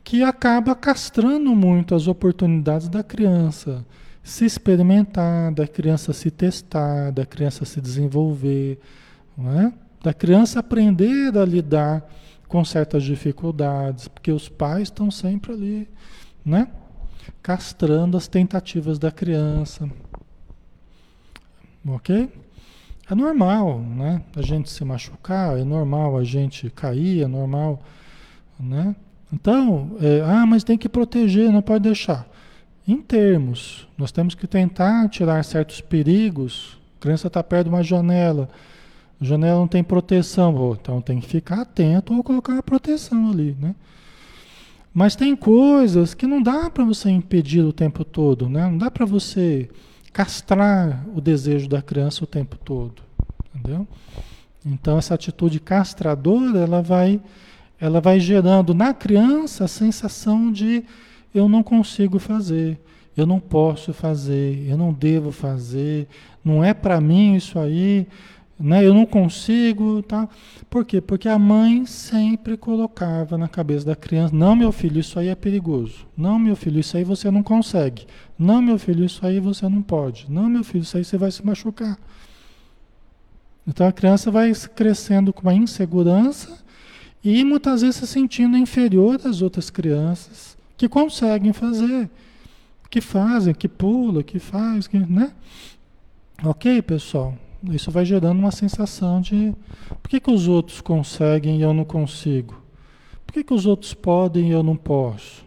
[0.03, 3.85] que acaba castrando muito as oportunidades da criança
[4.23, 8.79] se experimentar, da criança se testar, da criança se desenvolver,
[9.37, 9.71] é?
[10.03, 12.03] da criança aprender a lidar
[12.47, 15.89] com certas dificuldades, porque os pais estão sempre ali,
[16.43, 16.67] né?
[17.41, 19.89] Castrando as tentativas da criança.
[21.87, 22.29] Ok?
[23.11, 24.21] É normal, né?
[24.37, 27.81] A gente se machucar, é normal a gente cair, é normal,
[28.57, 28.95] né?
[29.33, 32.25] Então, é, ah, mas tem que proteger, não pode deixar.
[32.87, 36.79] Em termos, nós temos que tentar tirar certos perigos.
[36.97, 38.47] A criança está perto de uma janela,
[39.19, 43.57] a janela não tem proteção, então tem que ficar atento ou colocar uma proteção ali,
[43.59, 43.75] né?
[44.93, 48.69] Mas tem coisas que não dá para você impedir o tempo todo, né?
[48.69, 49.69] Não dá para você
[50.11, 53.01] castrar o desejo da criança o tempo todo,
[53.53, 53.87] entendeu?
[54.65, 57.19] Então essa atitude castradora, ela vai
[57.79, 60.83] ela vai gerando na criança a sensação de
[61.33, 62.79] eu não consigo fazer,
[63.17, 66.07] eu não posso fazer, eu não devo fazer,
[66.45, 68.07] não é para mim isso aí,
[68.61, 68.85] né?
[68.85, 70.27] Eu não consigo, tá?
[70.69, 71.01] Por quê?
[71.01, 75.35] Porque a mãe sempre colocava na cabeça da criança: não, meu filho, isso aí é
[75.35, 76.07] perigoso.
[76.15, 78.05] Não, meu filho, isso aí você não consegue.
[78.37, 80.25] Não, meu filho, isso aí você não pode.
[80.29, 81.97] Não, meu filho, isso aí você vai se machucar.
[83.67, 86.59] Então a criança vai crescendo com uma insegurança
[87.23, 92.09] e muitas vezes se sentindo inferior às outras crianças que conseguem fazer,
[92.89, 95.31] que fazem, que pula, que faz, que, né?
[96.43, 97.37] Ok, pessoal?
[97.69, 99.53] Isso vai gerando uma sensação de
[100.01, 102.61] por que, que os outros conseguem e eu não consigo?
[103.25, 105.45] Por que, que os outros podem e eu não posso?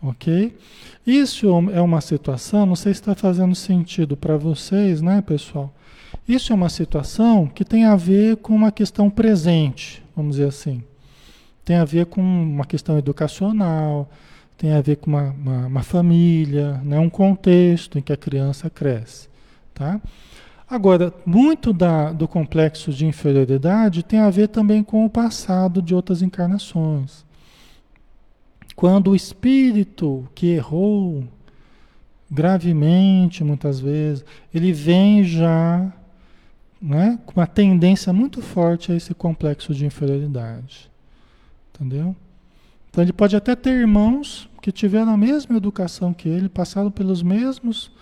[0.00, 0.56] Ok?
[1.04, 5.72] Isso é uma situação, não sei se está fazendo sentido para vocês, né, pessoal?
[6.28, 10.82] Isso é uma situação que tem a ver com uma questão presente, vamos dizer assim.
[11.64, 14.08] Tem a ver com uma questão educacional,
[14.56, 18.70] tem a ver com uma, uma, uma família, né, um contexto em que a criança
[18.70, 19.28] cresce.
[19.74, 20.00] Tá?
[20.68, 25.94] Agora, muito da, do complexo de inferioridade tem a ver também com o passado de
[25.94, 27.24] outras encarnações.
[28.74, 31.24] Quando o espírito que errou
[32.28, 35.92] gravemente, muitas vezes, ele vem já
[36.82, 40.90] né, com uma tendência muito forte a esse complexo de inferioridade.
[41.72, 42.14] Entendeu?
[42.90, 47.22] Então ele pode até ter irmãos que tiveram a mesma educação que ele, passaram pelos
[47.22, 47.92] mesmos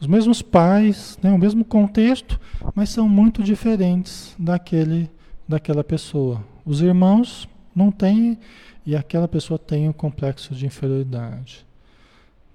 [0.00, 2.40] os mesmos pais, né, o mesmo contexto,
[2.74, 5.10] mas são muito diferentes daquele,
[5.46, 6.42] daquela pessoa.
[6.64, 8.38] Os irmãos não têm
[8.86, 11.66] e aquela pessoa tem um complexo de inferioridade.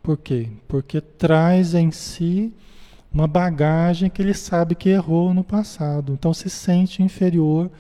[0.01, 0.49] Por quê?
[0.67, 2.51] Porque traz em si
[3.13, 6.13] uma bagagem que ele sabe que errou no passado.
[6.13, 7.71] Então se sente inferior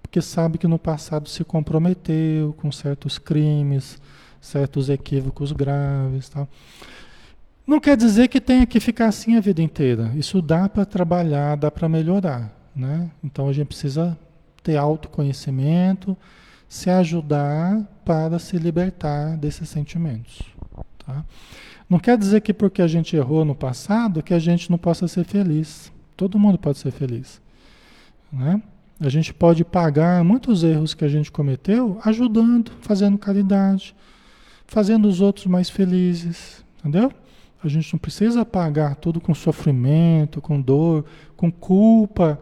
[0.00, 4.00] porque sabe que no passado se comprometeu com certos crimes,
[4.40, 6.48] certos equívocos graves, tal.
[7.66, 10.12] Não quer dizer que tenha que ficar assim a vida inteira.
[10.16, 12.52] Isso dá para trabalhar, dá para melhorar.
[12.74, 13.10] Né?
[13.22, 14.18] Então a gente precisa
[14.62, 16.16] ter autoconhecimento,
[16.68, 20.40] se ajudar para se libertar desses sentimentos.
[21.04, 21.24] Tá?
[21.88, 25.06] Não quer dizer que porque a gente errou no passado que a gente não possa
[25.06, 25.92] ser feliz.
[26.16, 27.40] Todo mundo pode ser feliz.
[28.32, 28.60] Né?
[28.98, 33.94] A gente pode pagar muitos erros que a gente cometeu ajudando, fazendo caridade,
[34.66, 36.64] fazendo os outros mais felizes.
[36.78, 37.12] Entendeu?
[37.62, 41.04] A gente não precisa pagar tudo com sofrimento, com dor,
[41.36, 42.40] com culpa.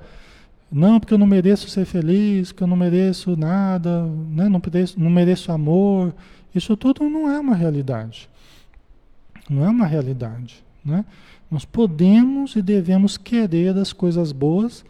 [0.73, 4.49] Não, porque eu não mereço ser feliz, que eu não mereço nada, né?
[4.49, 6.15] não, mereço, não mereço amor.
[6.55, 8.31] Isso tudo não é uma realidade.
[9.49, 10.65] Não é uma realidade.
[10.85, 11.05] Né?
[11.51, 14.85] Nós podemos e devemos querer as coisas boas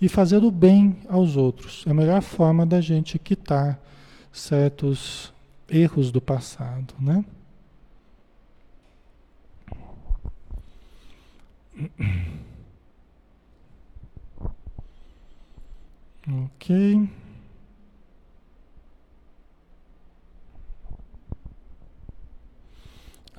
[0.00, 1.82] e fazer o bem aos outros.
[1.86, 3.80] É a melhor forma da gente quitar
[4.30, 5.32] certos
[5.68, 6.94] erros do passado.
[7.00, 7.24] Né?
[16.26, 17.08] Ok.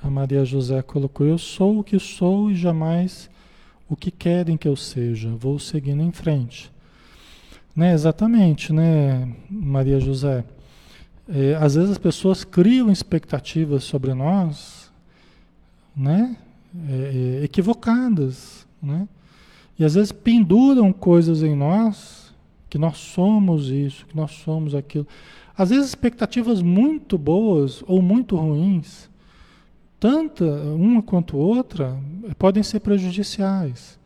[0.02, 3.28] A Maria José colocou: Eu sou o que sou e jamais
[3.88, 5.30] o que querem que eu seja.
[5.30, 6.70] Vou seguindo em frente.
[7.74, 7.92] Né?
[7.92, 10.44] Exatamente, né, Maria José?
[11.28, 14.90] É, às vezes as pessoas criam expectativas sobre nós,
[15.94, 16.36] né?
[16.88, 19.08] É, é, equivocadas, né?
[19.78, 22.34] E às vezes penduram coisas em nós,
[22.68, 25.06] que nós somos isso, que nós somos aquilo.
[25.56, 29.08] Às vezes expectativas muito boas ou muito ruins,
[30.00, 31.98] tanto uma quanto outra,
[32.38, 33.98] podem ser prejudiciais.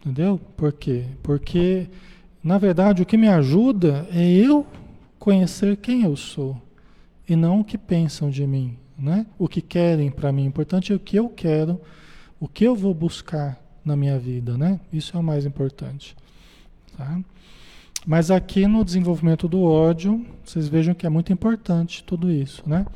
[0.00, 0.40] Entendeu?
[0.56, 1.04] Por quê?
[1.22, 1.88] Porque,
[2.42, 4.66] na verdade, o que me ajuda é eu
[5.18, 6.60] conhecer quem eu sou
[7.28, 9.26] e não o que pensam de mim né?
[9.36, 10.44] O que querem para mim.
[10.44, 11.80] O importante é o que eu quero,
[12.38, 14.78] o que eu vou buscar na minha vida, né?
[14.92, 16.16] Isso é o mais importante.
[16.96, 17.18] Tá?
[18.06, 22.86] Mas aqui no desenvolvimento do ódio, vocês vejam que é muito importante tudo isso, né?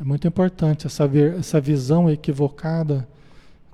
[0.00, 3.08] É muito importante essa, essa visão equivocada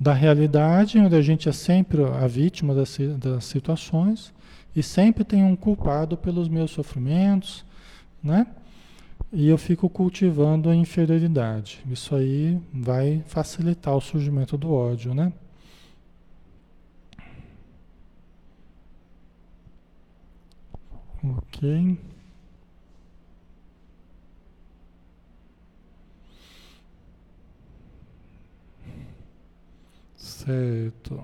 [0.00, 4.32] da realidade, onde a gente é sempre a vítima das, das situações
[4.74, 7.64] e sempre tem um culpado pelos meus sofrimentos,
[8.22, 8.46] né?
[9.32, 11.84] E eu fico cultivando a inferioridade.
[11.90, 15.32] Isso aí vai facilitar o surgimento do ódio, né?
[21.22, 21.96] Ok.
[30.16, 31.22] Certo.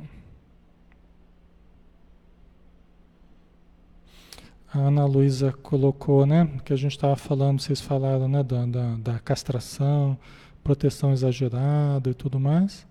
[4.73, 6.49] A Ana Luísa colocou, né?
[6.65, 8.41] Que a gente estava falando, vocês falaram, né?
[8.45, 10.17] Da, da, da, castração,
[10.63, 12.87] proteção exagerada e tudo mais.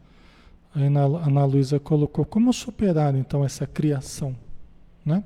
[0.75, 4.35] A Ana Luísa colocou como superar então essa criação,
[5.05, 5.23] né?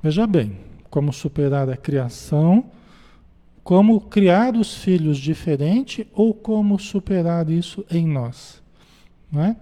[0.00, 0.56] Veja bem,
[0.88, 2.66] como superar a criação,
[3.64, 8.62] como criar os filhos diferente ou como superar isso em nós,
[9.30, 9.56] não é?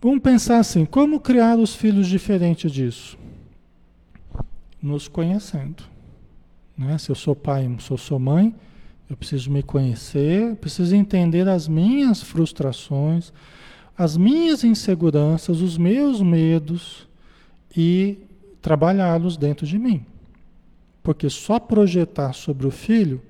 [0.00, 3.16] Vamos pensar assim: como criar os filhos diferentes disso?
[4.80, 5.82] Nos conhecendo.
[6.76, 6.96] Né?
[6.98, 8.54] Se eu sou pai, se eu sou mãe,
[9.10, 13.32] eu preciso me conhecer, preciso entender as minhas frustrações,
[13.96, 17.08] as minhas inseguranças, os meus medos
[17.76, 18.18] e
[18.62, 20.04] trabalhá-los dentro de mim.
[21.02, 23.20] Porque só projetar sobre o filho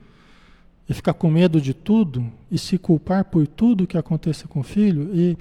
[0.89, 4.65] e ficar com medo de tudo e se culpar por tudo que aconteça com o
[4.65, 5.39] filho e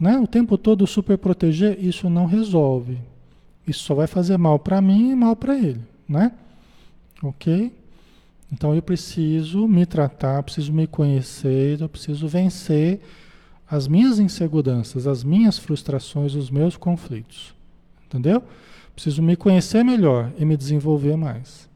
[0.00, 0.18] né?
[0.18, 2.98] O tempo todo super proteger, isso não resolve.
[3.66, 6.32] Isso só vai fazer mal para mim e mal para ele, né?
[7.22, 7.72] Ok?
[8.52, 13.00] Então eu preciso me tratar, preciso me conhecer, eu preciso vencer
[13.70, 17.54] as minhas inseguranças, as minhas frustrações, os meus conflitos.
[18.06, 18.42] Entendeu?
[18.94, 21.68] Preciso me conhecer melhor e me desenvolver mais.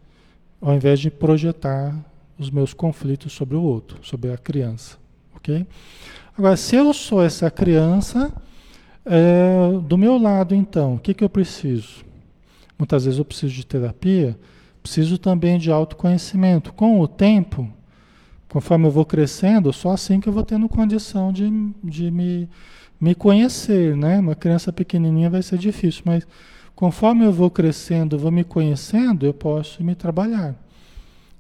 [0.60, 1.96] Ao invés de projetar
[2.36, 4.98] os meus conflitos sobre o outro, sobre a criança.
[5.36, 5.64] Ok?
[6.36, 8.32] Agora, se eu sou essa criança,
[9.06, 12.04] é, do meu lado, então, o que, que eu preciso?
[12.78, 14.38] Muitas vezes eu preciso de terapia,
[14.82, 16.72] preciso também de autoconhecimento.
[16.72, 17.70] Com o tempo,
[18.48, 21.50] conforme eu vou crescendo, só assim que eu vou tendo condição de,
[21.82, 22.48] de me,
[23.00, 24.18] me conhecer, né?
[24.18, 26.26] Uma criança pequenininha vai ser difícil, mas
[26.74, 30.54] conforme eu vou crescendo, vou me conhecendo, eu posso me trabalhar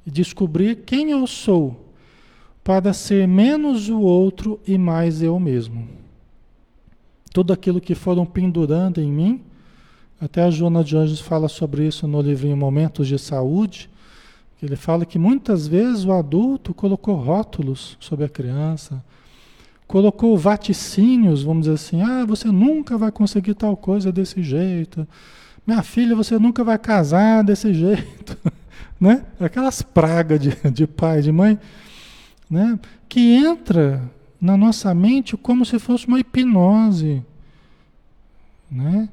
[0.06, 1.92] e descobrir quem eu sou
[2.62, 6.03] para ser menos o outro e mais eu mesmo.
[7.34, 9.42] Tudo aquilo que foram pendurando em mim,
[10.18, 13.90] até a Joana de Anjos fala sobre isso no livrinho Momentos de Saúde,
[14.62, 19.04] ele fala que muitas vezes o adulto colocou rótulos sobre a criança,
[19.86, 25.06] colocou vaticínios, vamos dizer assim, ah, você nunca vai conseguir tal coisa desse jeito,
[25.66, 28.38] minha filha, você nunca vai casar desse jeito,
[29.00, 29.24] né?
[29.40, 31.58] Aquelas pragas de, de pai, de mãe,
[32.48, 32.78] né?
[33.08, 34.08] que entra
[34.40, 37.22] na nossa mente como se fosse uma hipnose,
[38.74, 39.08] né?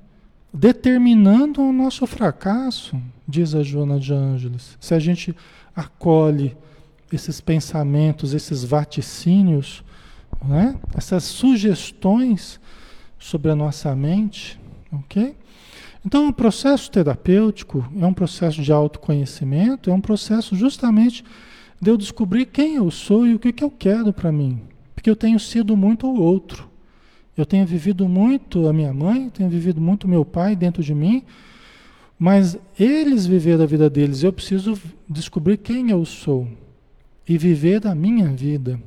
[0.54, 4.78] determinando o nosso fracasso, diz a Joana de Ângeles.
[4.80, 5.36] Se a gente
[5.76, 6.58] acolhe
[7.12, 9.84] esses pensamentos, esses vaticínios,
[10.44, 10.76] né?
[10.96, 12.60] essas sugestões
[13.18, 14.60] sobre a nossa mente,
[14.92, 15.38] ok?
[16.04, 21.24] Então, o processo terapêutico é um processo de autoconhecimento, é um processo justamente
[21.80, 24.62] de eu descobrir quem eu sou e o que, que eu quero para mim.
[24.96, 26.71] Porque eu tenho sido muito o outro.
[27.38, 31.24] Eu tenho vivido muito a minha mãe, tenho vivido muito meu pai dentro de mim,
[32.20, 34.22] mas eles viveram a vida deles.
[34.22, 34.80] Eu preciso
[35.10, 36.48] descobrir quem eu sou
[37.28, 38.80] e viver a minha vida.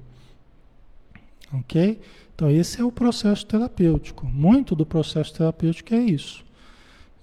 [1.53, 2.01] Ok?
[2.35, 4.27] Então, esse é o processo terapêutico.
[4.27, 6.45] Muito do processo terapêutico é isso.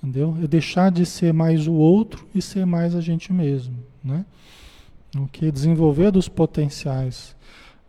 [0.01, 0.35] Entendeu?
[0.41, 3.75] É deixar de ser mais o outro e ser mais a gente mesmo.
[4.03, 4.25] Né?
[5.15, 5.51] Ok?
[5.51, 7.35] Desenvolver dos potenciais.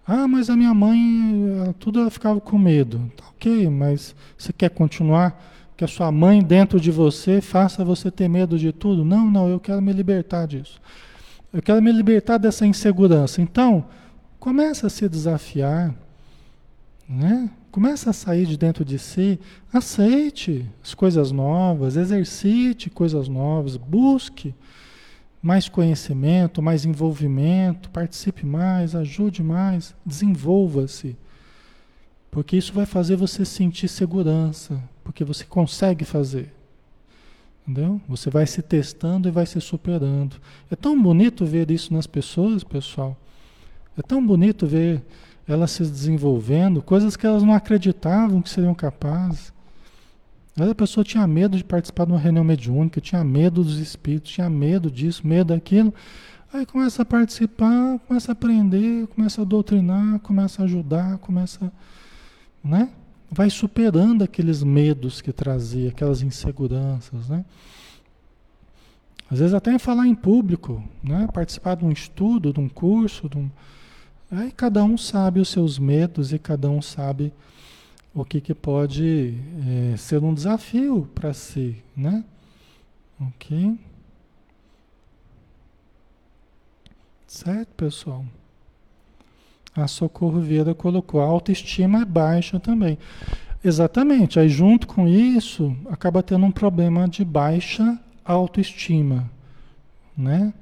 [0.07, 3.11] Ah, mas a minha mãe, ela, tudo ela ficava com medo.
[3.17, 5.51] Tá ok, mas você quer continuar?
[5.77, 9.05] Que a sua mãe dentro de você faça você ter medo de tudo?
[9.05, 10.81] Não, não, eu quero me libertar disso.
[11.53, 13.41] Eu quero me libertar dessa insegurança.
[13.41, 13.85] Então,
[14.41, 15.95] começa a se desafiar,
[17.09, 17.49] né?
[17.71, 19.39] Começa a sair de dentro de si,
[19.73, 24.55] aceite as coisas novas, exercite coisas novas, busque
[25.43, 31.17] mais conhecimento, mais envolvimento, participe mais, ajude mais, desenvolva-se.
[32.31, 36.55] Porque isso vai fazer você sentir segurança, porque você consegue fazer.
[37.67, 38.01] Entendeu?
[38.09, 40.37] Você vai se testando e vai se superando.
[40.71, 43.17] É tão bonito ver isso nas pessoas, pessoal.
[43.99, 45.03] É tão bonito ver
[45.47, 49.53] elas se desenvolvendo, coisas que elas não acreditavam que seriam capazes.
[50.59, 54.51] A pessoa tinha medo de participar de uma reunião mediúnica, tinha medo dos espíritos, tinha
[54.51, 55.93] medo disso, medo daquilo.
[56.53, 61.73] Aí começa a participar, começa a aprender, começa a doutrinar, começa a ajudar, começa,
[62.63, 62.91] né?
[63.33, 67.45] vai superando aqueles medos que trazia, aquelas inseguranças, né?
[69.31, 71.27] Às vezes até em falar em público, né?
[71.33, 73.51] Participar de um estudo, de um curso, de um...
[74.31, 77.33] aí cada um sabe os seus medos e cada um sabe
[78.15, 79.35] o que, que pode
[79.93, 82.25] é, ser um desafio para si, né?
[83.21, 83.79] Ok?
[87.27, 88.25] Certo, pessoal?
[89.75, 92.99] A Socorro Vieira colocou, a autoestima é baixa também.
[93.65, 99.31] Exatamente, aí junto com isso, acaba tendo um problema de baixa autoestima,
[100.17, 100.53] né?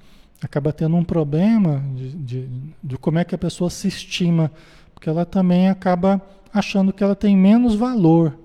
[0.40, 2.48] Acaba tendo um problema de, de,
[2.82, 4.53] de como é que a pessoa se estima,
[4.94, 6.22] porque ela também acaba
[6.53, 8.38] achando que ela tem menos valor.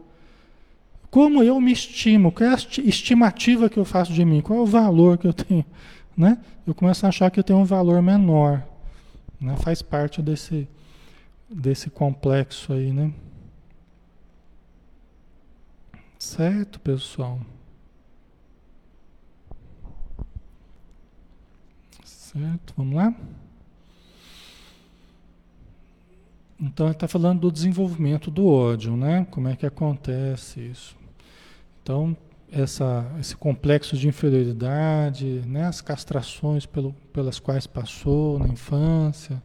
[1.10, 2.32] Como eu me estimo?
[2.32, 4.42] Qual é a estimativa que eu faço de mim?
[4.42, 5.66] Qual é o valor que eu tenho?
[6.18, 6.38] Né?
[6.66, 8.64] Eu começo a achar que eu tenho um valor menor.
[9.38, 9.58] Né?
[9.58, 10.66] Faz parte desse,
[11.50, 13.12] desse complexo aí, né?
[16.18, 17.42] Certo, pessoal?
[22.06, 23.14] Certo, vamos lá?
[26.60, 29.28] Então ele está falando do desenvolvimento do ódio, né?
[29.30, 30.96] Como é que acontece isso?
[31.84, 32.16] Então,
[32.52, 35.66] essa, esse complexo de inferioridade, né?
[35.66, 39.42] as castrações pelo, pelas quais passou na infância,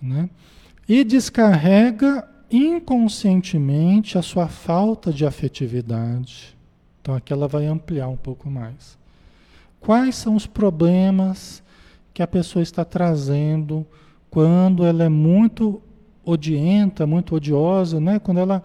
[0.00, 0.30] né?
[0.88, 6.56] e descarrega inconscientemente a sua falta de afetividade.
[7.00, 8.96] Então aqui ela vai ampliar um pouco mais.
[9.80, 11.62] Quais são os problemas
[12.12, 13.84] que a pessoa está trazendo
[14.30, 15.82] quando ela é muito
[16.24, 18.18] odienta, muito odiosa, né?
[18.18, 18.64] quando ela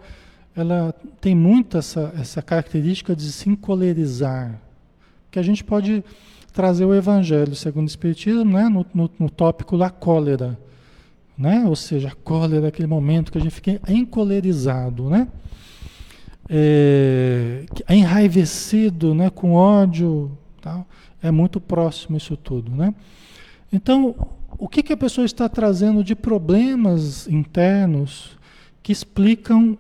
[0.56, 4.60] ela tem muito essa, essa característica de se encolerizar.
[5.32, 6.04] Que a gente pode
[6.52, 8.68] trazer o Evangelho segundo o Espiritismo né?
[8.68, 10.58] no, no, no tópico da cólera.
[11.38, 11.64] Né?
[11.66, 15.28] Ou seja, a cólera é aquele momento que a gente fica encolerizado, né?
[16.52, 19.30] É, enraivecido, né?
[19.30, 20.38] com ódio.
[20.60, 20.86] Tal.
[21.22, 22.72] É muito próximo isso tudo.
[22.72, 22.94] Né?
[23.72, 24.16] Então,
[24.60, 28.38] o que, que a pessoa está trazendo de problemas internos
[28.84, 29.78] que explicam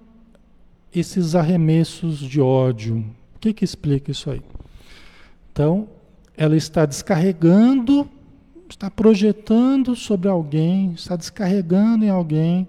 [0.95, 3.05] esses arremessos de ódio.
[3.35, 4.41] O que, que explica isso aí?
[5.51, 5.89] Então,
[6.37, 8.09] ela está descarregando,
[8.69, 12.65] está projetando sobre alguém, está descarregando em alguém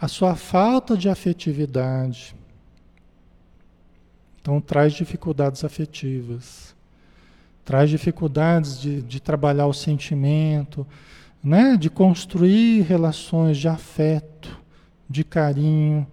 [0.00, 2.34] a sua falta de afetividade.
[4.40, 6.74] Então, traz dificuldades afetivas,
[7.62, 10.86] traz dificuldades de, de trabalhar o sentimento,
[11.42, 11.76] né?
[11.76, 14.58] de construir relações de afeto,
[15.08, 16.06] de carinho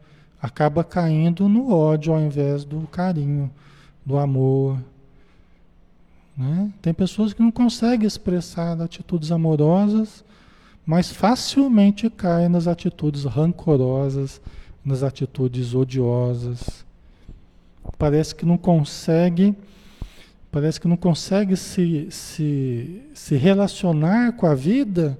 [0.43, 3.49] acaba caindo no ódio ao invés do carinho,
[4.05, 4.77] do amor.
[6.37, 6.69] Né?
[6.81, 10.21] Tem pessoas que não conseguem expressar atitudes amorosas,
[10.85, 14.41] mas facilmente caem nas atitudes rancorosas,
[14.83, 16.85] nas atitudes odiosas.
[17.97, 19.55] Parece que não consegue,
[20.53, 25.17] parece que não consegue se, se, se relacionar com a vida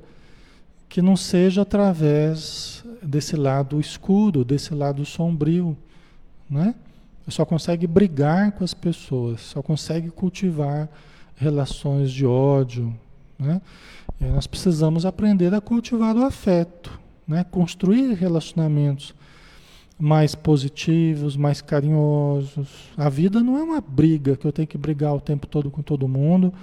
[0.88, 5.75] que não seja através desse lado escuro, desse lado sombrio,
[6.47, 6.75] né?
[7.27, 10.88] Só consegue brigar com as pessoas, só consegue cultivar
[11.36, 12.93] relações de ódio,
[13.39, 13.59] né?
[14.19, 17.43] Nós precisamos aprender a cultivar o afeto, né?
[17.43, 19.15] Construir relacionamentos
[19.99, 22.91] mais positivos, mais carinhosos.
[22.97, 25.81] A vida não é uma briga que eu tenho que brigar o tempo todo com
[25.81, 26.53] todo mundo,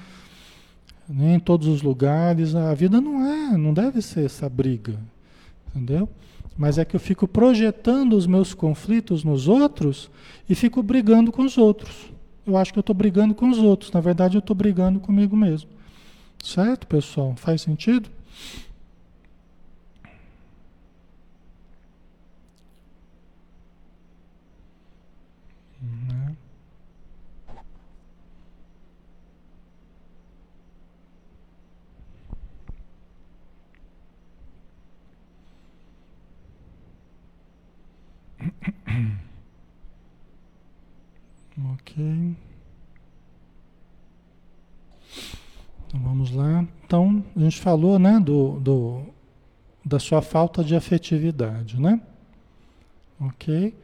[1.08, 2.54] nem em todos os lugares.
[2.54, 4.98] A vida não é, não deve ser essa briga,
[5.68, 6.08] entendeu?
[6.56, 10.10] Mas é que eu fico projetando os meus conflitos nos outros
[10.48, 12.12] e fico brigando com os outros.
[12.46, 13.92] Eu acho que eu estou brigando com os outros.
[13.92, 15.70] Na verdade, eu estou brigando comigo mesmo.
[16.42, 17.34] Certo, pessoal?
[17.36, 18.10] Faz sentido?
[26.08, 26.36] Né?
[41.72, 42.34] Ok.
[45.86, 46.66] Então vamos lá.
[46.86, 49.02] Então, a gente falou, né, do, do,
[49.84, 52.00] da sua falta de afetividade, né?
[53.20, 53.74] Ok.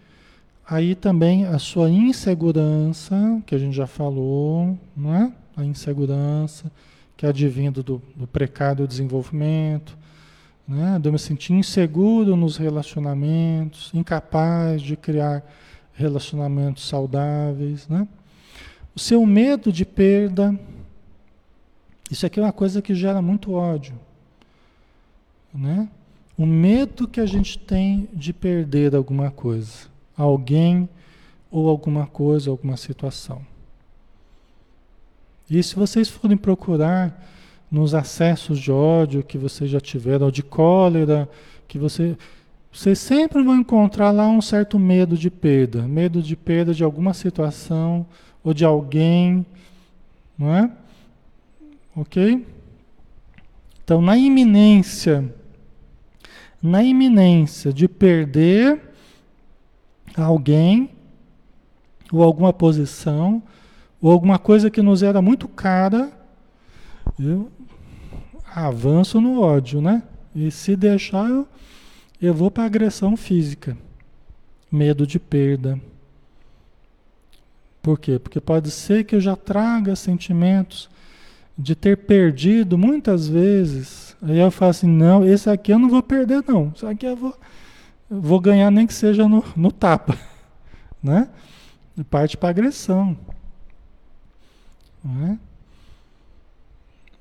[0.67, 5.33] Aí também a sua insegurança, que a gente já falou, não é?
[5.57, 6.71] A insegurança
[7.17, 9.97] que é advindo do, do precário desenvolvimento,
[10.67, 10.99] né?
[10.99, 15.45] de eu me sentir inseguro nos relacionamentos, incapaz de criar
[15.93, 18.07] relacionamentos saudáveis, né?
[18.95, 20.59] O seu medo de perda,
[22.11, 23.95] isso aqui é uma coisa que gera muito ódio,
[25.53, 25.89] né?
[26.37, 29.95] O medo que a gente tem de perder alguma coisa.
[30.17, 30.89] alguém
[31.51, 33.41] ou alguma coisa, alguma situação.
[35.49, 37.23] E se vocês forem procurar
[37.71, 41.29] nos acessos de ódio que vocês já tiveram, ou de cólera,
[41.67, 42.17] que você,
[42.73, 47.13] vocês sempre vão encontrar lá um certo medo de perda, medo de perda de alguma
[47.13, 48.07] situação
[48.43, 49.45] ou de alguém,
[50.39, 50.71] não é?
[51.97, 52.47] Ok?
[53.83, 55.33] Então, na iminência,
[56.63, 58.81] na iminência de perder
[60.17, 60.91] alguém
[62.13, 63.43] ou alguma posição
[64.01, 66.13] ou alguma coisa que nos era muito cara,
[67.19, 67.51] eu
[68.57, 70.03] avanço no ódio, né?
[70.35, 71.47] E se deixar, eu,
[72.21, 73.77] eu vou para agressão física.
[74.73, 75.79] Medo de perda.
[77.83, 78.19] Por quê?
[78.19, 80.89] Porque pode ser que eu já traga sentimentos
[81.57, 84.17] de ter perdido muitas vezes.
[84.23, 86.73] Aí eu falo assim, não, esse aqui eu não vou perder não.
[86.75, 87.39] Isso aqui eu vou,
[88.11, 90.19] eu vou ganhar nem que seja no, no tapa.
[91.03, 91.29] Né?
[91.97, 93.17] E parte para agressão.
[95.05, 95.39] Né?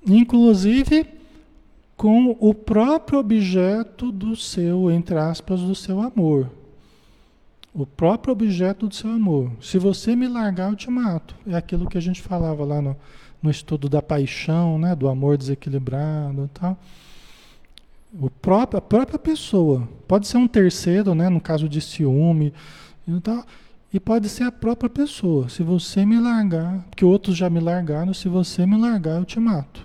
[0.07, 1.14] Inclusive
[1.97, 6.49] com o próprio objeto do seu, entre aspas, do seu amor.
[7.73, 9.51] O próprio objeto do seu amor.
[9.61, 11.35] Se você me largar, eu te mato.
[11.47, 12.95] É aquilo que a gente falava lá no,
[13.41, 14.95] no estudo da paixão, né?
[14.95, 16.77] do amor desequilibrado e tal.
[18.17, 19.87] O próprio, a própria pessoa.
[20.07, 21.29] Pode ser um terceiro, né?
[21.29, 22.53] no caso de ciúme
[23.07, 23.45] e tal.
[23.93, 25.49] E pode ser a própria pessoa.
[25.49, 29.39] Se você me largar, porque outros já me largaram, se você me largar, eu te
[29.39, 29.84] mato.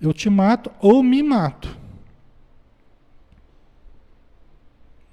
[0.00, 1.78] Eu te mato ou me mato.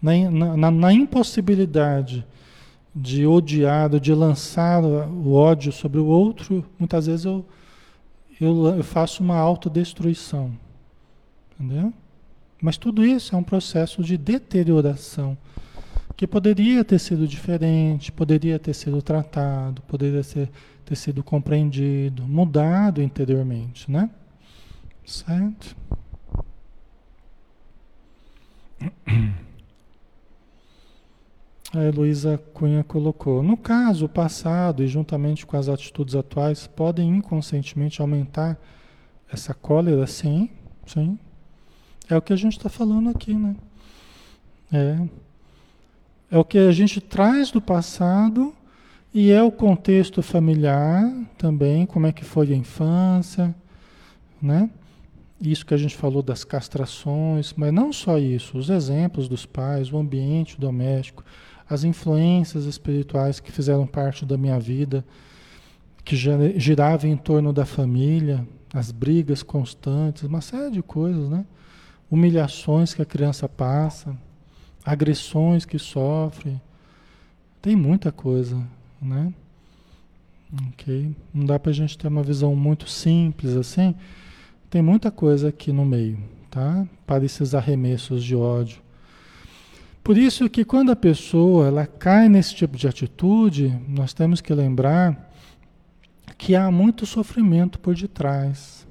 [0.01, 2.25] na, na, na impossibilidade
[2.95, 7.45] de odiar, de lançar o ódio sobre o outro, muitas vezes eu,
[8.39, 10.51] eu, eu faço uma autodestruição.
[11.59, 11.93] Entendeu?
[12.61, 15.37] Mas tudo isso é um processo de deterioração
[16.15, 20.49] que poderia ter sido diferente, poderia ter sido tratado, poderia ser,
[20.83, 24.09] ter sido compreendido, mudado interiormente, né?
[25.07, 25.73] Certo?
[31.73, 37.07] A Heloísa Cunha colocou: No caso, o passado e juntamente com as atitudes atuais podem
[37.09, 38.59] inconscientemente aumentar
[39.31, 40.05] essa cólera?
[40.05, 40.49] Sim,
[40.85, 41.17] sim.
[42.09, 43.55] É o que a gente está falando aqui, né?
[44.73, 45.07] É.
[46.29, 48.53] É o que a gente traz do passado
[49.13, 53.55] e é o contexto familiar também, como é que foi a infância,
[54.41, 54.69] né?
[55.39, 59.91] Isso que a gente falou das castrações, mas não só isso, os exemplos dos pais,
[59.91, 61.23] o ambiente doméstico,
[61.69, 65.05] as influências espirituais que fizeram parte da minha vida,
[66.03, 71.45] que girava em torno da família, as brigas constantes, uma série de coisas, né?
[72.09, 74.17] Humilhações que a criança passa,
[74.83, 76.59] agressões que sofre.
[77.61, 78.65] Tem muita coisa,
[79.01, 79.33] né?
[80.69, 81.13] Ok?
[81.33, 83.93] Não dá para a gente ter uma visão muito simples assim.
[84.69, 86.17] Tem muita coisa aqui no meio,
[86.49, 86.85] tá?
[87.05, 88.81] Para esses arremessos de ódio.
[90.03, 94.53] Por isso que quando a pessoa ela cai nesse tipo de atitude, nós temos que
[94.53, 95.31] lembrar
[96.37, 98.87] que há muito sofrimento por detrás.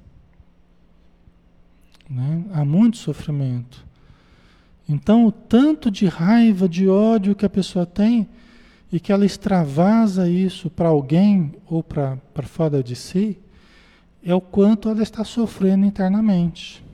[2.08, 2.44] Né?
[2.52, 3.84] Há muito sofrimento.
[4.88, 8.28] Então, o tanto de raiva, de ódio que a pessoa tem
[8.92, 13.38] e que ela extravasa isso para alguém ou para fora de si,
[14.26, 16.84] é o quanto ela está sofrendo internamente.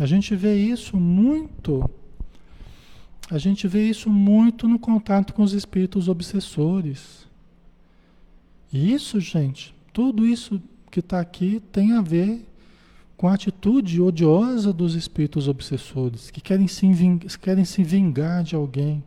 [0.00, 1.88] A gente vê isso muito
[3.30, 7.28] a gente vê isso muito no contato com os espíritos obsessores.
[8.72, 10.60] E isso, gente, tudo isso
[10.90, 12.44] que está aqui tem a ver
[13.16, 16.88] com a atitude odiosa dos espíritos obsessores, que querem se,
[17.40, 19.00] querem se vingar de alguém.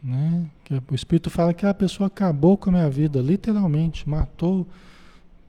[0.00, 0.46] Né?
[0.88, 4.68] O espírito fala que a pessoa acabou com a minha vida, literalmente, matou,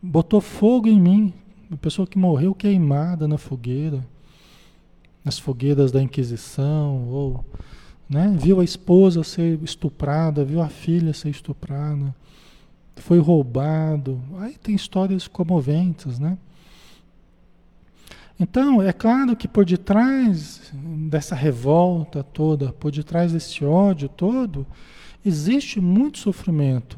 [0.06, 1.34] botou fogo em mim,
[1.70, 4.04] uma pessoa que morreu queimada na fogueira
[5.26, 7.44] nas fogueiras da Inquisição, ou
[8.08, 12.16] né, viu a esposa ser estuprada, viu a filha ser estuprada,
[12.98, 14.22] foi roubado.
[14.38, 16.38] Aí tem histórias comoventes, né?
[18.40, 20.72] Então, é claro que por detrás
[21.10, 24.68] dessa revolta toda, por detrás desse ódio todo,
[25.26, 26.98] existe muito sofrimento.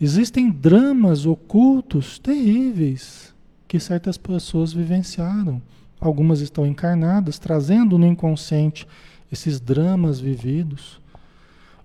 [0.00, 3.34] Existem dramas ocultos terríveis
[3.68, 5.60] que certas pessoas vivenciaram.
[6.00, 8.86] Algumas estão encarnadas, trazendo no inconsciente
[9.30, 11.00] esses dramas vividos,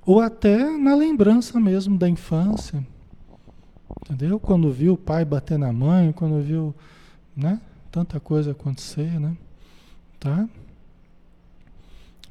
[0.05, 2.85] ou até na lembrança mesmo da infância.
[4.03, 4.39] Entendeu?
[4.39, 6.73] Quando viu o pai bater na mãe, quando viu,
[7.35, 7.59] né,
[7.91, 9.35] tanta coisa acontecer, né?
[10.19, 10.47] Tá?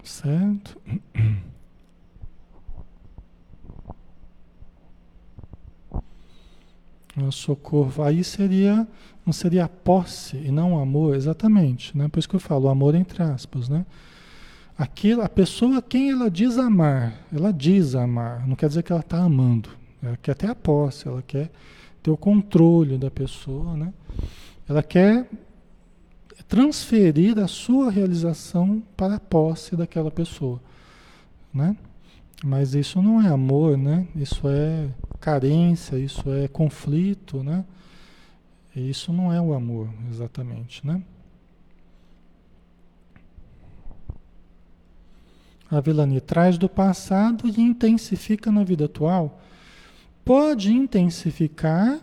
[0.02, 0.80] Certo?
[7.30, 8.02] Socorro.
[8.02, 8.86] Aí seria,
[9.24, 11.96] não seria a posse e não o amor, exatamente.
[11.96, 12.08] Né?
[12.08, 13.84] Por isso que eu falo, amor entre aspas, né?
[14.78, 19.02] Aquilo, a pessoa quem ela diz amar, ela diz amar, não quer dizer que ela
[19.02, 19.68] está amando.
[20.02, 21.50] Ela quer ter a posse, ela quer
[22.02, 23.92] ter o controle da pessoa, né?
[24.66, 25.28] Ela quer
[26.48, 30.60] transferir a sua realização para a posse daquela pessoa,
[31.52, 31.76] né?
[32.42, 34.06] Mas isso não é amor, né?
[34.16, 34.88] Isso é
[35.20, 37.64] carência, isso é conflito, né?
[38.74, 41.02] Isso não é o amor, exatamente, né?
[45.70, 49.40] A vilania traz do passado e intensifica na vida atual.
[50.24, 52.00] Pode intensificar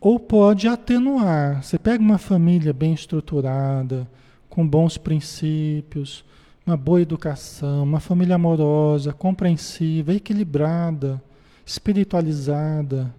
[0.00, 1.62] ou pode atenuar.
[1.62, 4.08] Você pega uma família bem estruturada,
[4.48, 6.24] com bons princípios,
[6.66, 11.22] uma boa educação, uma família amorosa, compreensiva, equilibrada,
[11.66, 13.12] espiritualizada,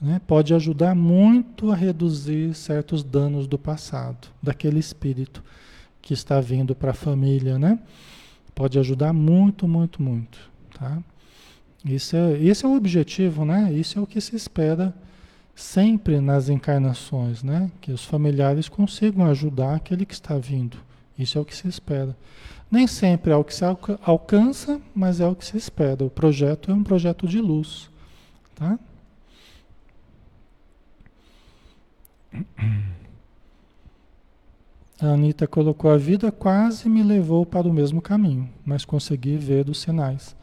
[0.00, 0.20] né?
[0.26, 5.42] pode ajudar muito a reduzir certos danos do passado, daquele espírito
[6.02, 7.78] que está vindo para a família, né?
[8.54, 10.98] Pode ajudar muito, muito, muito, tá?
[11.84, 13.72] Isso é, esse é o objetivo, né?
[13.72, 14.92] Isso é o que se espera
[15.54, 17.70] sempre nas encarnações, né?
[17.80, 20.78] Que os familiares consigam ajudar aquele que está vindo.
[21.18, 22.16] Isso é o que se espera.
[22.70, 23.64] Nem sempre é o que se
[24.02, 26.04] alcança, mas é o que se espera.
[26.04, 27.90] O projeto é um projeto de luz,
[28.54, 28.78] tá?
[35.02, 39.68] A Anitta colocou a vida quase me levou para o mesmo caminho, mas consegui ver
[39.68, 40.36] os sinais.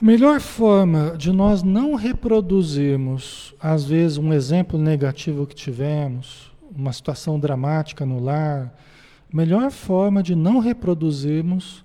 [0.00, 6.92] A melhor forma de nós não reproduzirmos, às vezes, um exemplo negativo que tivemos, uma
[6.92, 8.74] situação dramática no lar,
[9.32, 11.84] a melhor forma de não reproduzirmos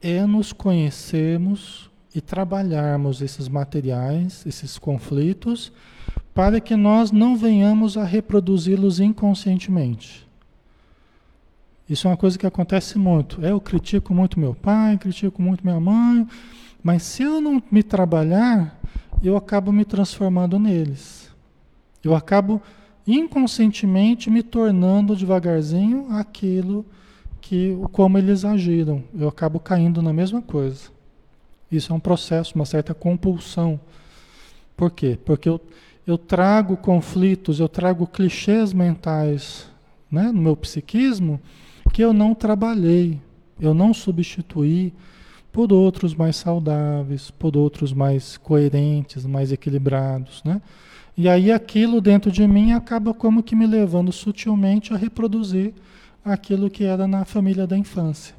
[0.00, 5.70] é nos conhecermos e trabalharmos esses materiais, esses conflitos,
[6.34, 10.26] para que nós não venhamos a reproduzi-los inconscientemente.
[11.88, 13.44] Isso é uma coisa que acontece muito.
[13.44, 16.26] Eu critico muito meu pai, critico muito minha mãe,
[16.82, 18.80] mas se eu não me trabalhar,
[19.22, 21.30] eu acabo me transformando neles.
[22.02, 22.62] Eu acabo
[23.06, 26.84] inconscientemente me tornando devagarzinho aquilo
[27.40, 29.04] que como eles agiram.
[29.16, 30.90] Eu acabo caindo na mesma coisa.
[31.70, 33.78] Isso é um processo, uma certa compulsão.
[34.76, 35.18] Por quê?
[35.24, 35.60] Porque eu,
[36.06, 39.68] eu trago conflitos, eu trago clichês mentais
[40.10, 41.40] né, no meu psiquismo
[41.92, 43.18] que eu não trabalhei,
[43.60, 44.92] eu não substituí
[45.52, 50.60] por outros mais saudáveis, por outros mais coerentes, mais equilibrados, né?
[51.16, 55.72] E aí aquilo dentro de mim acaba como que me levando sutilmente a reproduzir
[56.24, 58.34] aquilo que era na família da infância.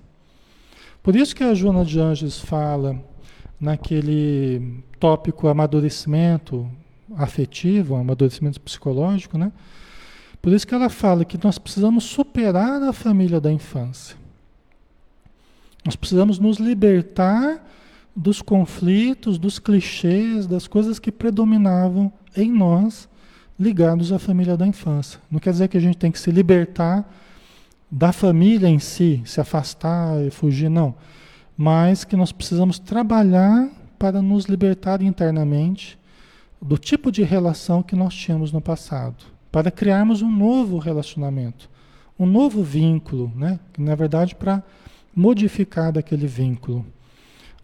[1.01, 3.01] Por isso que a Joana de Anjos fala
[3.59, 6.69] naquele tópico amadurecimento
[7.15, 9.51] afetivo, amadurecimento psicológico, né?
[10.41, 14.15] Por isso que ela fala que nós precisamos superar a família da infância.
[15.83, 17.65] Nós precisamos nos libertar
[18.15, 23.09] dos conflitos, dos clichês, das coisas que predominavam em nós
[23.59, 25.19] ligados à família da infância.
[25.29, 27.11] Não quer dizer que a gente tem que se libertar
[27.89, 30.93] da família em si, se afastar e fugir, não.
[31.57, 35.97] Mas que nós precisamos trabalhar para nos libertar internamente
[36.61, 41.69] do tipo de relação que nós tínhamos no passado, para criarmos um novo relacionamento,
[42.19, 43.59] um novo vínculo, né?
[43.77, 44.63] Na verdade para
[45.15, 46.85] modificar daquele vínculo.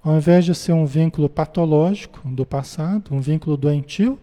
[0.04, 4.20] Ao invés de ser um vínculo patológico do passado, um vínculo doentio,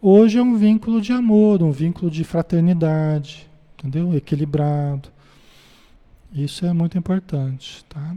[0.00, 3.48] hoje é um vínculo de amor, um vínculo de fraternidade,
[3.78, 4.14] entendeu?
[4.14, 5.08] Equilibrado.
[6.32, 8.16] Isso é muito importante, tá?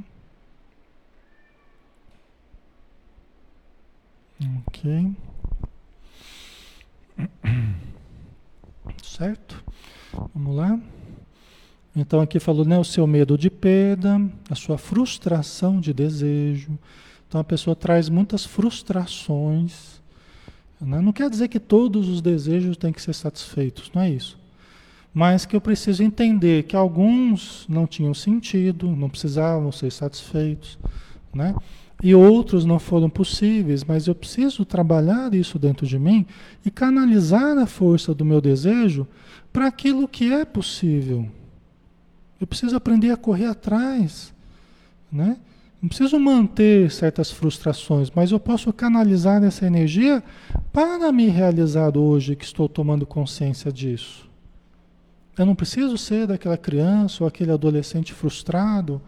[4.68, 5.12] Ok.
[9.02, 9.64] Certo?
[10.34, 10.80] Vamos lá.
[11.96, 14.20] Então aqui falou né, o seu medo de perda,
[14.50, 16.78] a sua frustração de desejo.
[17.28, 20.02] Então a pessoa traz muitas frustrações.
[20.84, 21.00] Né?
[21.02, 24.38] Não quer dizer que todos os desejos têm que ser satisfeitos, não é isso.
[25.14, 30.78] Mas que eu preciso entender que alguns não tinham sentido, não precisavam ser satisfeitos,
[31.34, 31.56] né?
[32.02, 36.26] E outros não foram possíveis, mas eu preciso trabalhar isso dentro de mim
[36.66, 39.08] e canalizar a força do meu desejo
[39.54, 41.30] para aquilo que é possível,
[42.42, 44.34] eu preciso aprender a correr atrás,
[45.10, 45.38] né?
[45.84, 50.24] Não preciso manter certas frustrações, mas eu posso canalizar essa energia
[50.72, 54.26] para me realizar hoje que estou tomando consciência disso.
[55.38, 59.02] Eu não preciso ser daquela criança ou aquele adolescente frustrado,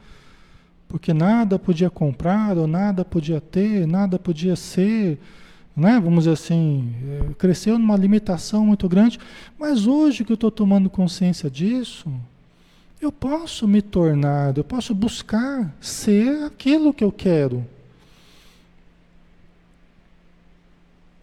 [0.85, 5.17] porque nada podia comprar, ou nada podia ter, nada podia ser,
[5.73, 5.97] né?
[5.97, 9.17] vamos dizer assim, é, cresceu numa limitação muito grande,
[9.57, 12.11] mas hoje que eu estou tomando consciência disso,
[13.01, 17.65] eu posso me tornar, eu posso buscar ser aquilo que eu quero.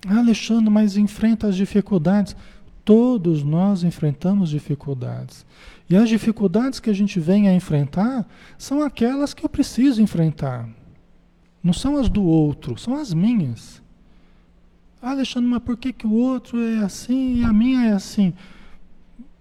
[0.06, 2.36] Ah, Alexandre, mas enfrenta as dificuldades.
[2.84, 5.46] Todos nós enfrentamos dificuldades.
[5.88, 8.26] E as dificuldades que a gente vem a enfrentar
[8.58, 10.68] são aquelas que eu preciso enfrentar.
[11.62, 13.80] Não são as do outro, são as minhas.
[15.00, 18.34] Ah, Alexandre, mas por que, que o outro é assim e a minha é assim?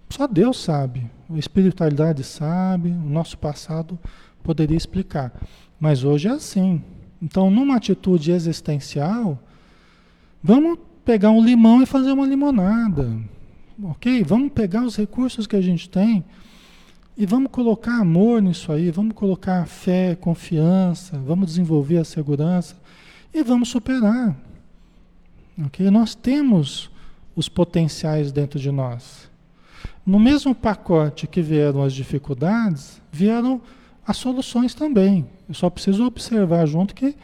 [0.08, 1.10] Só Deus sabe.
[1.32, 3.98] A espiritualidade sabe, o nosso passado
[4.42, 5.32] poderia explicar.
[5.80, 6.82] Mas hoje é assim.
[7.20, 9.38] Então, numa atitude existencial,
[10.42, 13.18] vamos pegar um limão e fazer uma limonada.
[13.82, 14.22] Ok?
[14.24, 16.24] Vamos pegar os recursos que a gente tem
[17.16, 22.76] e vamos colocar amor nisso aí, vamos colocar fé, confiança, vamos desenvolver a segurança
[23.32, 24.36] e vamos superar.
[25.66, 25.90] Ok?
[25.90, 26.90] Nós temos
[27.34, 29.30] os potenciais dentro de nós.
[30.04, 33.60] No mesmo pacote que vieram as dificuldades, vieram
[34.06, 35.26] as soluções também.
[35.48, 37.14] Eu só preciso observar junto que,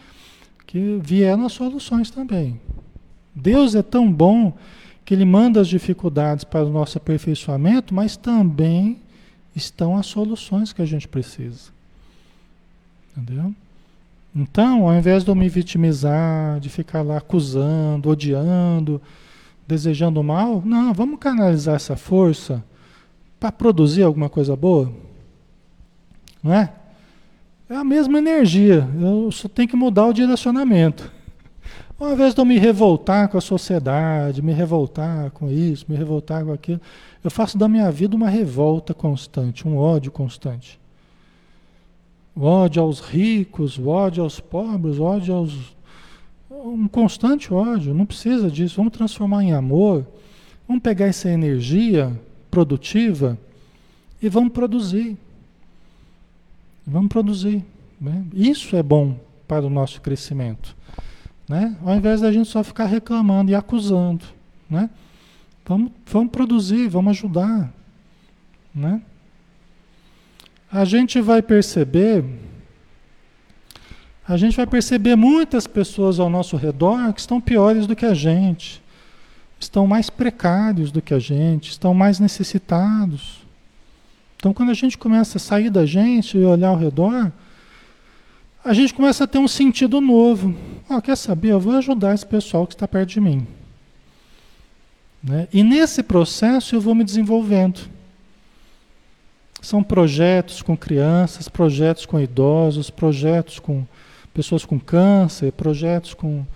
[0.67, 2.61] que vieram as soluções também.
[3.35, 4.57] Deus é tão bom
[5.05, 8.99] que Ele manda as dificuldades para o nosso aperfeiçoamento, mas também
[9.57, 11.71] estão as soluções que a gente precisa.
[13.17, 13.53] Entendeu?
[14.35, 19.03] Então, ao invés de eu me vitimizar, de ficar lá acusando, odiando,
[19.67, 22.63] desejando mal, não, vamos canalizar essa força
[23.39, 24.93] para produzir alguma coisa boa.
[26.43, 26.73] Não é?
[27.69, 31.13] É a mesma energia, eu só tenho que mudar o direcionamento.
[32.01, 36.45] Ao invés de eu me revoltar com a sociedade, me revoltar com isso, me revoltar
[36.45, 36.81] com aquilo,
[37.23, 40.81] eu faço da minha vida uma revolta constante, um ódio constante.
[42.35, 45.77] O ódio aos ricos, ódio aos pobres, ódio aos.
[46.51, 48.77] Um constante ódio, não precisa disso.
[48.77, 50.07] Vamos transformar em amor.
[50.67, 52.19] Vamos pegar essa energia
[52.51, 53.39] produtiva
[54.21, 55.17] e vamos produzir.
[56.87, 57.65] Vamos produzir.
[58.01, 58.25] Né?
[58.33, 60.77] Isso é bom para o nosso crescimento.
[61.49, 61.77] Né?
[61.85, 64.25] Ao invés da gente só ficar reclamando e acusando.
[64.69, 64.91] Né?
[65.67, 67.73] Vamos, vamos produzir, vamos ajudar.
[68.75, 69.01] Né?
[70.71, 72.25] A gente vai perceber,
[74.27, 78.13] a gente vai perceber muitas pessoas ao nosso redor que estão piores do que a
[78.13, 78.83] gente,
[79.59, 83.47] estão mais precários do que a gente, estão mais necessitados.
[84.37, 87.33] Então, quando a gente começa a sair da gente e olhar ao redor,
[88.65, 90.55] a gente começa a ter um sentido novo.
[90.89, 91.53] Oh, quer saber?
[91.53, 93.47] Eu vou ajudar esse pessoal que está perto de mim.
[95.23, 95.49] Né?
[95.53, 97.81] E nesse processo eu vou me desenvolvendo.
[99.61, 103.85] São projetos com crianças, projetos com idosos, projetos com
[104.33, 106.47] pessoas com câncer, projetos com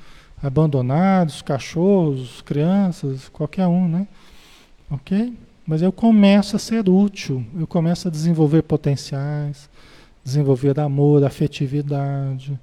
[0.42, 4.08] abandonados, cachorros, crianças, qualquer um, né?
[4.90, 5.32] Ok?
[5.66, 9.70] Mas eu começo a ser útil, eu começo a desenvolver potenciais,
[10.24, 12.58] desenvolver amor, afetividade.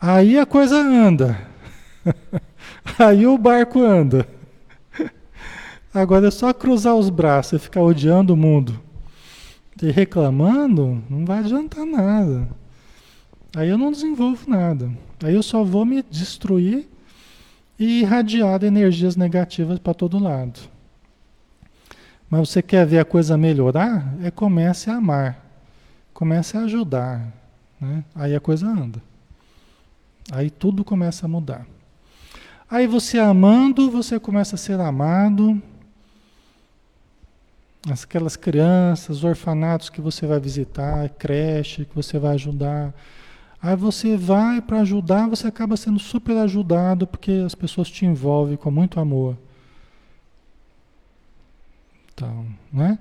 [0.00, 1.38] Aí a coisa anda.
[2.98, 4.26] Aí o barco anda.
[5.92, 8.80] Agora é só cruzar os braços e ficar odiando o mundo
[9.82, 12.48] e reclamando, não vai adiantar nada.
[13.54, 14.90] Aí eu não desenvolvo nada.
[15.22, 16.88] Aí eu só vou me destruir
[17.82, 20.60] e irradiar energias negativas para todo lado.
[22.30, 24.14] Mas você quer ver a coisa melhorar?
[24.22, 25.44] É comece a amar.
[26.14, 27.26] Comece a ajudar.
[27.80, 28.04] Né?
[28.14, 29.02] Aí a coisa anda.
[30.30, 31.66] Aí tudo começa a mudar.
[32.70, 35.60] Aí você amando, você começa a ser amado.
[37.90, 42.94] Aquelas crianças, orfanatos que você vai visitar, creche que você vai ajudar.
[43.62, 48.56] Aí você vai para ajudar, você acaba sendo super ajudado porque as pessoas te envolvem
[48.56, 49.36] com muito amor.
[52.12, 52.98] Então, né?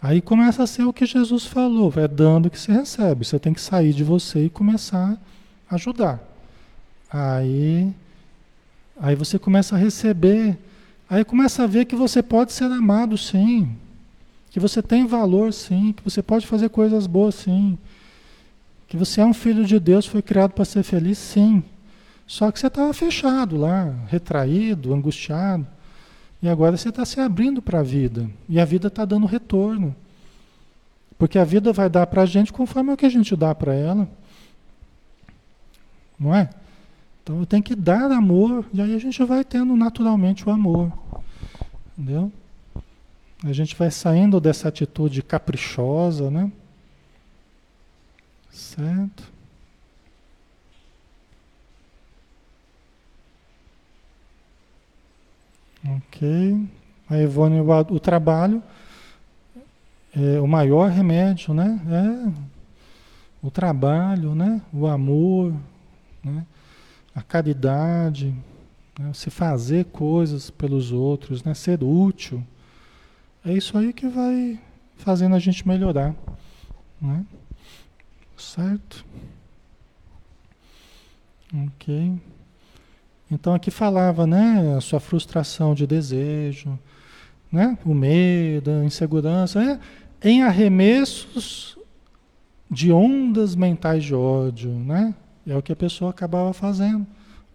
[0.00, 3.26] Aí começa a ser o que Jesus falou, é dando que você recebe.
[3.26, 5.20] Você tem que sair de você e começar
[5.68, 6.22] a ajudar.
[7.10, 7.92] Aí,
[8.98, 10.56] aí você começa a receber,
[11.10, 13.76] aí começa a ver que você pode ser amado sim,
[14.50, 17.76] que você tem valor sim, que você pode fazer coisas boas sim,
[18.88, 21.62] que você é um filho de Deus, foi criado para ser feliz sim.
[22.26, 25.66] Só que você estava fechado lá, retraído, angustiado.
[26.42, 28.28] E agora você está se abrindo para a vida.
[28.48, 29.94] E a vida está dando retorno.
[31.18, 33.74] Porque a vida vai dar para a gente conforme o que a gente dá para
[33.74, 34.08] ela.
[36.18, 36.48] Não é?
[37.22, 40.92] Então eu tenho que dar amor, e aí a gente vai tendo naturalmente o amor.
[41.96, 42.32] Entendeu?
[43.44, 46.50] A gente vai saindo dessa atitude caprichosa, né?
[48.58, 49.22] Certo?
[55.86, 56.68] Ok.
[57.08, 58.60] A Ivone, o, o trabalho
[60.12, 61.80] é o maior remédio, né?
[61.88, 62.32] É
[63.40, 64.60] o trabalho, né?
[64.72, 65.54] O amor,
[66.24, 66.44] né?
[67.14, 68.34] A caridade,
[68.98, 69.12] né?
[69.14, 71.54] se fazer coisas pelos outros, né?
[71.54, 72.44] Ser útil.
[73.44, 74.58] É isso aí que vai
[74.96, 76.12] fazendo a gente melhorar,
[77.00, 77.24] né?
[78.38, 79.04] Certo?
[81.66, 82.18] Ok.
[83.30, 84.76] Então aqui falava, né?
[84.76, 86.78] A sua frustração de desejo,
[87.50, 87.76] né?
[87.84, 89.80] O medo, a insegurança,
[90.22, 91.76] é em arremessos
[92.70, 95.14] de ondas mentais de ódio, né?
[95.46, 97.06] É o que a pessoa acabava fazendo.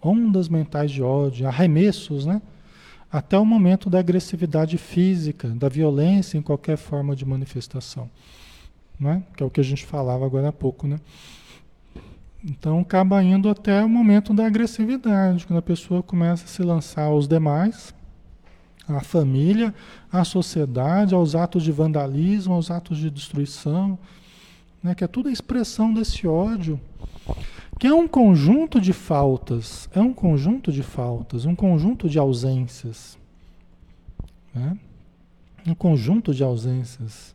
[0.02, 2.42] Ondas mentais de ódio, arremessos, né?
[3.12, 8.10] Até o momento da agressividade física, da violência em qualquer forma de manifestação.
[9.00, 9.24] Né?
[9.36, 11.00] Que é o que a gente falava agora há pouco, né?
[12.44, 17.04] Então acaba indo até o momento da agressividade, quando a pessoa começa a se lançar
[17.04, 17.94] aos demais,
[18.88, 19.74] à família,
[20.12, 23.98] à sociedade, aos atos de vandalismo, aos atos de destruição,
[24.82, 24.94] né?
[24.94, 26.80] que é tudo a expressão desse ódio,
[27.80, 33.18] que é um conjunto de faltas, é um conjunto de faltas, um conjunto de ausências.
[34.54, 34.78] Né?
[35.66, 37.33] Um conjunto de ausências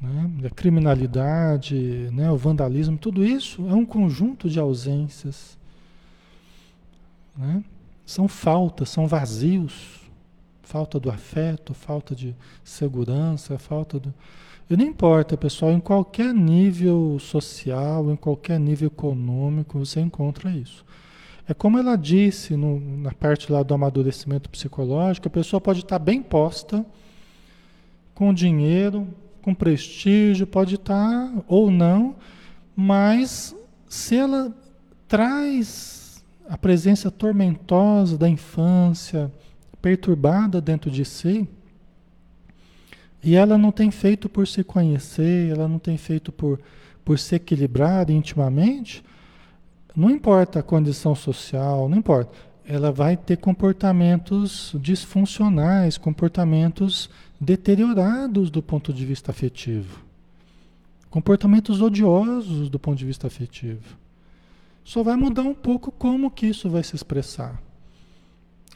[0.00, 0.30] né?
[0.46, 2.30] a criminalidade, né?
[2.30, 5.58] o vandalismo, tudo isso é um conjunto de ausências.
[7.36, 7.64] Né?
[8.04, 10.00] São faltas, são vazios,
[10.62, 14.12] falta do afeto, falta de segurança, falta do.
[14.68, 20.84] E não importa, pessoal, em qualquer nível social, em qualquer nível econômico, você encontra isso.
[21.48, 25.98] É como ela disse no, na parte lá do amadurecimento psicológico, a pessoa pode estar
[25.98, 26.86] bem posta,
[28.14, 29.08] com dinheiro,
[29.40, 32.16] com prestígio, pode estar ou não,
[32.76, 33.54] mas
[33.88, 34.54] se ela
[35.08, 39.30] traz a presença tormentosa da infância,
[39.80, 41.48] perturbada dentro de si,
[43.22, 46.60] e ela não tem feito por se conhecer, ela não tem feito por,
[47.04, 49.04] por se equilibrar intimamente,
[49.94, 52.32] não importa a condição social, não importa.
[52.64, 57.10] Ela vai ter comportamentos disfuncionais, comportamentos
[57.40, 60.04] deteriorados do ponto de vista afetivo.
[61.08, 63.96] Comportamentos odiosos do ponto de vista afetivo.
[64.84, 67.60] Só vai mudar um pouco como que isso vai se expressar.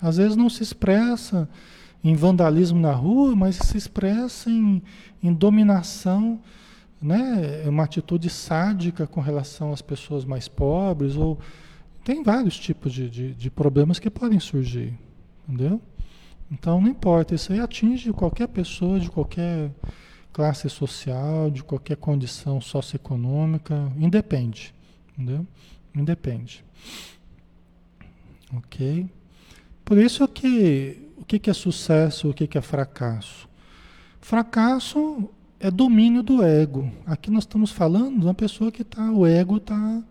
[0.00, 1.48] Às vezes não se expressa
[2.02, 4.82] em vandalismo na rua, mas se expressa em,
[5.22, 6.40] em dominação,
[7.00, 7.62] né?
[7.64, 11.38] É uma atitude sádica com relação às pessoas mais pobres, ou
[12.02, 14.92] tem vários tipos de, de, de problemas que podem surgir,
[15.48, 15.80] entendeu?
[16.50, 19.70] Então não importa, isso aí atinge qualquer pessoa de qualquer
[20.32, 24.74] classe social, de qualquer condição socioeconômica, independe,
[25.12, 25.46] entendeu?
[25.94, 26.64] Independe.
[28.52, 29.08] Ok?
[29.84, 33.48] Por isso que o que, é sucesso, o que, que é fracasso?
[34.20, 35.30] Fracasso
[35.60, 36.90] é domínio do ego.
[37.06, 40.02] Aqui nós estamos falando de uma pessoa que tá, o ego está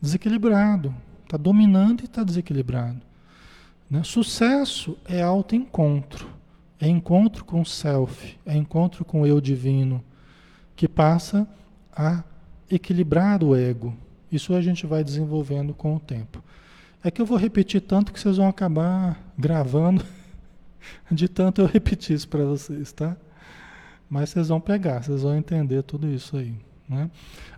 [0.00, 3.00] desequilibrado, está dominando e está desequilibrado.
[3.90, 4.02] Né?
[4.02, 6.28] Sucesso é autoencontro,
[6.80, 10.02] é encontro com o self, é encontro com o eu divino,
[10.76, 11.46] que passa
[11.94, 12.24] a
[12.70, 13.94] equilibrar o ego.
[14.30, 16.42] Isso a gente vai desenvolvendo com o tempo.
[17.02, 20.04] É que eu vou repetir tanto que vocês vão acabar gravando
[21.10, 23.16] de tanto eu repetir isso para vocês, tá?
[24.08, 26.54] Mas vocês vão pegar, vocês vão entender tudo isso aí.
[26.88, 27.10] Né?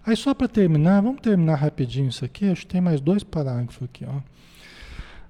[0.04, 3.82] Aí só para terminar, vamos terminar rapidinho isso aqui, acho que tem mais dois parágrafos
[3.82, 4.04] aqui.
[4.04, 4.20] Ó.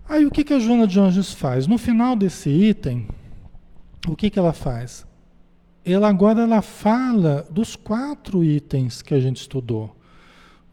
[0.09, 1.67] Aí o que, que a Joana de Anjos faz?
[1.67, 3.09] No final desse item,
[4.07, 5.05] o que, que ela faz?
[5.85, 9.97] Ela agora ela fala dos quatro itens que a gente estudou.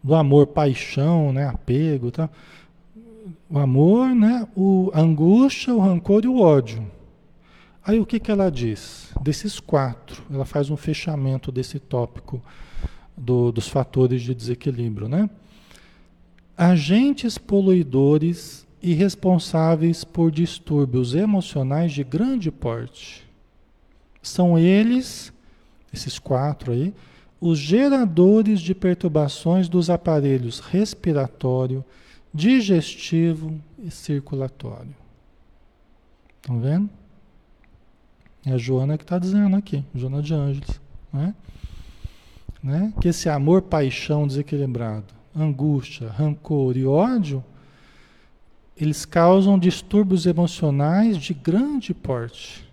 [0.04, 2.30] Do amor, paixão, né, apego, tá?
[3.50, 6.86] O amor, né, o a angústia, o rancor e o ódio.
[7.84, 9.12] Aí o que, que ela diz?
[9.22, 12.40] Desses quatro, ela faz um fechamento desse tópico
[13.18, 15.28] do, dos fatores de desequilíbrio, né?
[16.56, 23.26] Agentes poluidores e responsáveis por distúrbios emocionais de grande porte.
[24.22, 25.32] São eles,
[25.94, 26.94] esses quatro aí,
[27.40, 31.84] os geradores de perturbações dos aparelhos respiratório,
[32.34, 34.96] digestivo e circulatório.
[36.42, 36.90] Estão vendo?
[38.46, 40.82] É a Joana que está dizendo aqui, Joana de Ângeles.
[41.12, 41.34] Né?
[42.62, 42.94] Né?
[43.00, 47.42] Que esse amor, paixão desequilibrado, angústia, rancor e ódio
[48.84, 52.68] eles causam distúrbios emocionais de grande porte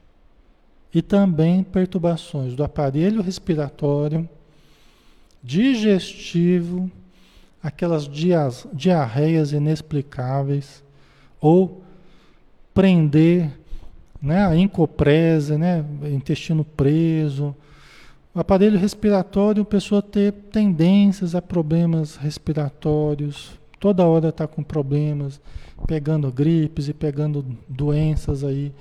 [0.93, 4.29] e também perturbações do aparelho respiratório,
[5.43, 6.91] digestivo,
[7.63, 8.09] aquelas
[8.73, 10.83] diarreias inexplicáveis,
[11.41, 11.83] ou
[12.75, 13.61] prender
[14.21, 14.47] né?
[14.47, 15.85] A incoprese, né?
[16.13, 17.55] Intestino preso.
[18.35, 25.41] O aparelho respiratório, a pessoa ter tendências a problemas respiratórios, toda hora está com problemas,
[25.87, 28.73] pegando gripes e pegando doenças aí,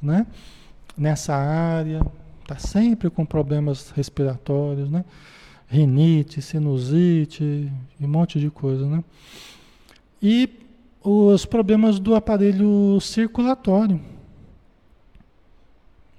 [0.00, 0.26] né?
[0.96, 2.04] Nessa área,
[2.42, 5.04] está sempre com problemas respiratórios, né?
[5.66, 9.04] Rinite, sinusite, e um monte de coisa, né?
[10.22, 10.48] E
[11.02, 14.00] os problemas do aparelho circulatório,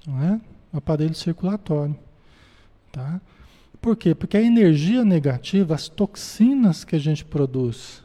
[0.07, 0.41] não é?
[0.71, 1.95] O aparelho circulatório,
[2.91, 3.19] tá?
[3.81, 4.13] Por quê?
[4.13, 8.03] Porque a energia negativa, as toxinas que a gente produz,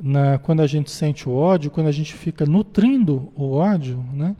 [0.00, 4.36] na, quando a gente sente o ódio, quando a gente fica nutrindo o ódio, né,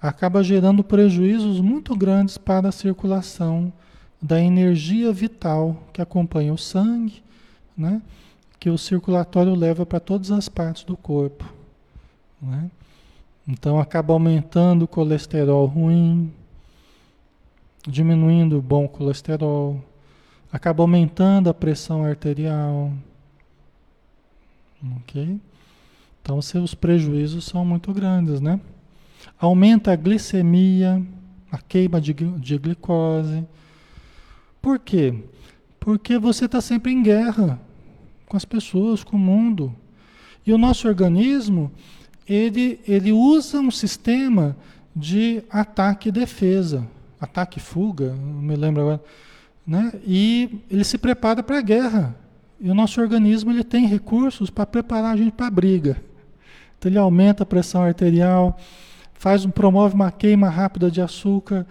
[0.00, 3.72] acaba gerando prejuízos muito grandes para a circulação
[4.20, 7.22] da energia vital que acompanha o sangue,
[7.76, 8.02] né,
[8.58, 11.44] que o circulatório leva para todas as partes do corpo.
[12.40, 12.70] Né?
[13.48, 16.32] Então acaba aumentando o colesterol ruim,
[17.88, 19.82] diminuindo o bom colesterol,
[20.52, 22.92] acaba aumentando a pressão arterial
[24.98, 25.40] Ok?
[26.20, 28.60] Então, seus prejuízos são muito grandes, né?
[29.38, 31.04] Aumenta a glicemia,
[31.50, 33.44] a queima de, de glicose.
[34.60, 35.14] Por quê?
[35.80, 37.60] Porque você está sempre em guerra
[38.26, 39.74] com as pessoas, com o mundo.
[40.46, 41.70] E o nosso organismo,
[42.26, 44.56] ele, ele usa um sistema
[44.94, 46.86] de ataque e defesa.
[47.20, 49.02] Ataque e fuga, não me lembro agora.
[49.66, 49.92] Né?
[50.04, 52.16] E ele se prepara para a guerra.
[52.62, 56.00] E o nosso organismo ele tem recursos para preparar a gente para a briga.
[56.78, 58.56] Então ele aumenta a pressão arterial,
[59.14, 61.66] faz, promove uma queima rápida de açúcar,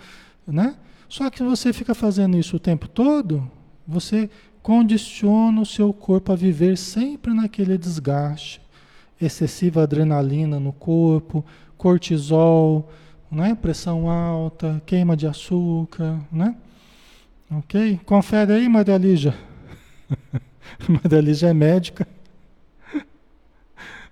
[0.45, 0.75] né?
[1.07, 3.49] Só que você fica fazendo isso o tempo todo,
[3.87, 4.29] você
[4.61, 8.61] condiciona o seu corpo a viver sempre naquele desgaste,
[9.19, 11.45] excessiva adrenalina no corpo,
[11.77, 12.91] cortisol,
[13.31, 13.55] né?
[13.55, 16.53] pressão alta, queima de açúcar, né?
[17.49, 17.97] Ok?
[18.05, 19.33] Confere aí, Maria Lígia.
[21.34, 22.07] Já é médica.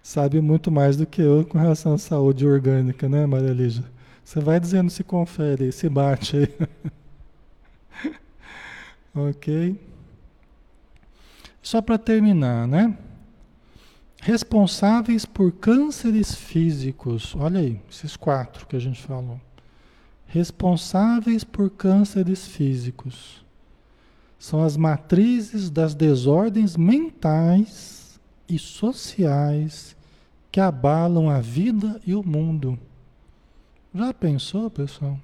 [0.02, 3.84] Sabe muito mais do que eu com relação à saúde orgânica, né, Maria?
[4.24, 8.14] Você vai dizendo se confere, se bate aí.
[9.30, 9.80] ok?
[11.62, 12.98] Só para terminar, né?
[14.22, 17.36] Responsáveis por cânceres físicos.
[17.36, 19.40] Olha aí, esses quatro que a gente falou.
[20.26, 23.44] Responsáveis por cânceres físicos
[24.40, 28.18] são as matrizes das desordens mentais
[28.48, 29.98] e sociais
[30.50, 32.80] que abalam a vida e o mundo.
[33.94, 35.20] Já pensou, pessoal?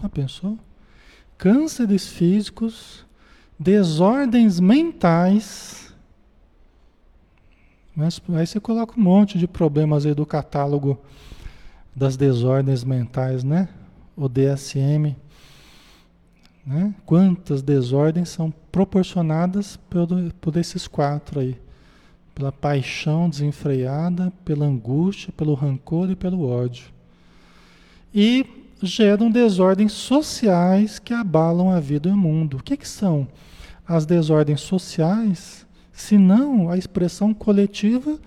[0.00, 0.56] Já pensou?
[1.36, 3.04] Cânceres físicos,
[3.58, 5.92] desordens mentais.
[7.94, 10.98] Mas aí você coloca um monte de problemas aí do catálogo
[11.94, 13.68] das desordens mentais, né?
[14.16, 15.16] O DSM.
[16.68, 16.94] Né?
[17.06, 20.06] Quantas desordens são proporcionadas por,
[20.38, 21.56] por esses quatro aí?
[22.34, 26.84] Pela paixão desenfreada, pela angústia, pelo rancor e pelo ódio.
[28.14, 28.44] E
[28.82, 32.58] geram desordens sociais que abalam a vida e o mundo.
[32.58, 33.26] O que, que são
[33.86, 38.18] as desordens sociais, se não a expressão coletiva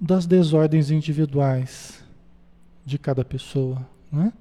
[0.00, 2.02] das desordens individuais
[2.82, 3.86] de cada pessoa?
[4.10, 4.32] Né?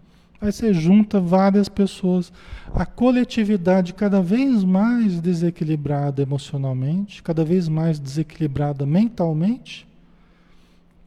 [0.43, 2.29] Aí você junta várias pessoas,
[2.75, 9.87] a coletividade cada vez mais desequilibrada emocionalmente, cada vez mais desequilibrada mentalmente.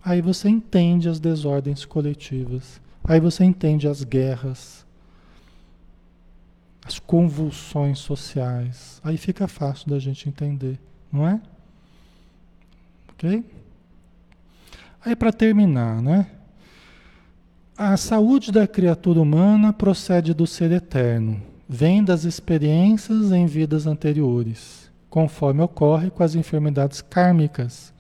[0.03, 2.81] Aí você entende as desordens coletivas.
[3.05, 4.87] Aí você entende as guerras,
[6.87, 9.03] as convulsões sociais.
[9.05, 10.81] Aí fica fácil da gente entender,
[11.13, 11.39] não é?
[13.11, 13.45] Ok?
[15.05, 16.27] Aí para terminar, né?
[17.79, 24.91] A saúde da criatura humana procede do ser eterno, vem das experiências em vidas anteriores,
[25.11, 27.93] conforme ocorre com as enfermidades kármicas.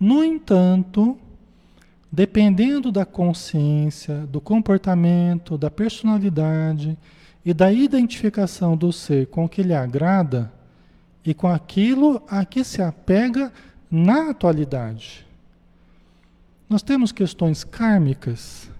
[0.00, 1.18] No entanto,
[2.10, 6.96] dependendo da consciência, do comportamento, da personalidade
[7.44, 10.50] e da identificação do ser com o que lhe agrada
[11.22, 13.52] e com aquilo a que se apega
[13.90, 15.26] na atualidade.
[16.66, 18.70] Nós temos questões kármicas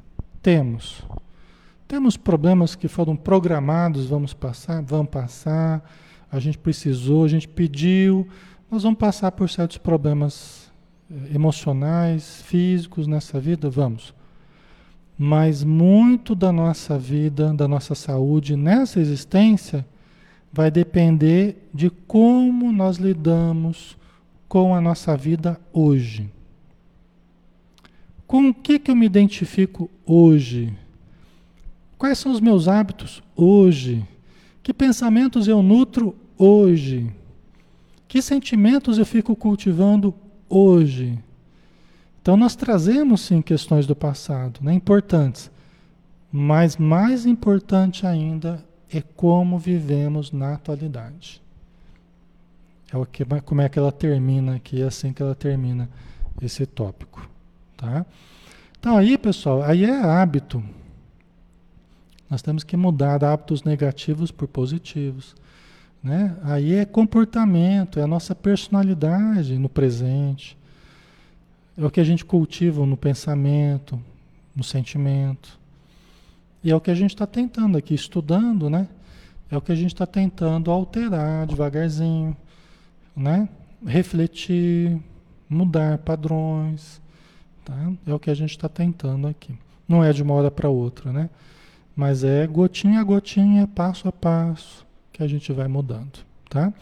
[0.43, 1.03] temos.
[1.87, 5.83] Temos problemas que foram programados, vamos passar, vamos passar.
[6.31, 8.29] A gente precisou, a gente pediu.
[8.71, 10.71] Nós vamos passar por certos problemas
[11.11, 14.15] eh, emocionais, físicos nessa vida, vamos.
[15.17, 19.85] Mas muito da nossa vida, da nossa saúde nessa existência
[20.53, 23.97] vai depender de como nós lidamos
[24.49, 26.31] com a nossa vida hoje.
[28.29, 30.77] Com o que, que eu me identifico hoje?
[31.97, 34.07] Quais são os meus hábitos hoje?
[34.63, 37.11] Que pensamentos eu nutro hoje?
[38.07, 40.15] Que sentimentos eu fico cultivando
[40.47, 41.19] hoje?
[42.21, 45.51] Então nós trazemos sim questões do passado, né, importantes.
[46.31, 48.63] Mas mais importante ainda
[48.93, 51.41] é como vivemos na atualidade.
[52.93, 55.89] É o que, como é que ela termina aqui, é assim que ela termina
[56.43, 57.27] esse tópico,
[57.79, 58.05] tá?
[58.79, 60.63] Então aí, pessoal, aí é hábito.
[62.29, 65.35] Nós temos que mudar hábitos negativos por positivos.
[66.03, 66.37] Né?
[66.43, 70.59] Aí é comportamento, é a nossa personalidade no presente.
[71.77, 74.01] É o que a gente cultiva no pensamento,
[74.55, 75.59] no sentimento.
[76.63, 78.89] E é o que a gente está tentando aqui, estudando, né?
[79.51, 82.37] É o que a gente está tentando alterar devagarzinho,
[83.17, 83.49] né?
[83.87, 85.01] Refletir,
[85.49, 87.01] mudar padrões,
[87.69, 87.93] tá?
[88.07, 89.55] É o que a gente está tentando aqui.
[89.87, 91.29] Não é de uma hora para outra, né?
[91.95, 96.73] Mas é gotinha a gotinha, passo a passo, que a gente vai mudando, tá?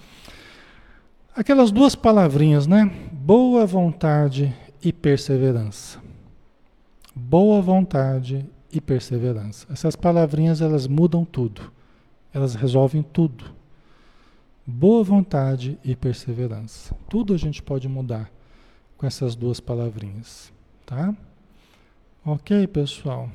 [1.34, 2.91] Aquelas duas palavrinhas, né?
[3.12, 5.99] Boa vontade e perseverança.
[7.14, 9.66] Boa vontade e perseverança.
[9.70, 11.72] Essas palavrinhas elas mudam tudo.
[12.32, 13.45] Elas resolvem tudo.
[14.66, 16.95] Boa vontade e perseverança.
[17.09, 18.30] Tudo a gente pode mudar
[18.97, 20.53] com essas duas palavrinhas,
[20.87, 21.14] tá?
[22.24, 23.28] OK, pessoal.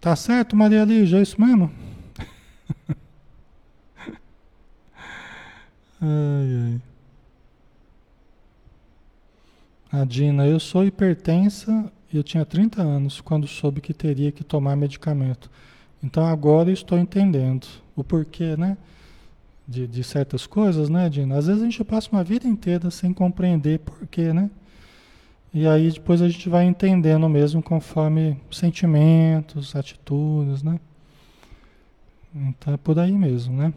[0.00, 1.70] Tá certo, Maria Lígia, é isso mesmo?
[6.00, 6.80] ai, ai.
[9.92, 14.42] A Dina, eu sou hipertensa e eu tinha 30 anos quando soube que teria que
[14.44, 15.50] tomar medicamento.
[16.02, 18.76] Então agora estou entendendo o porquê, né?
[19.68, 21.36] De, de certas coisas, né, Dina?
[21.36, 24.50] Às vezes a gente passa uma vida inteira sem compreender porquê, né?
[25.52, 30.80] E aí depois a gente vai entendendo mesmo conforme sentimentos, atitudes, né?
[32.34, 33.72] Então é por aí mesmo, né?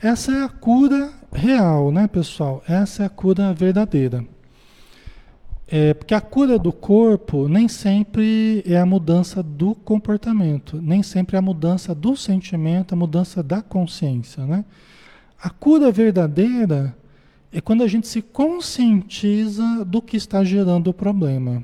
[0.00, 2.62] Essa é a cura real, né, pessoal?
[2.68, 4.24] Essa é a cura verdadeira.
[5.68, 11.34] É, porque a cura do corpo nem sempre é a mudança do comportamento, nem sempre
[11.34, 14.64] é a mudança do sentimento, a mudança da consciência, né?
[15.42, 16.96] A cura verdadeira
[17.52, 21.62] é quando a gente se conscientiza do que está gerando o problema.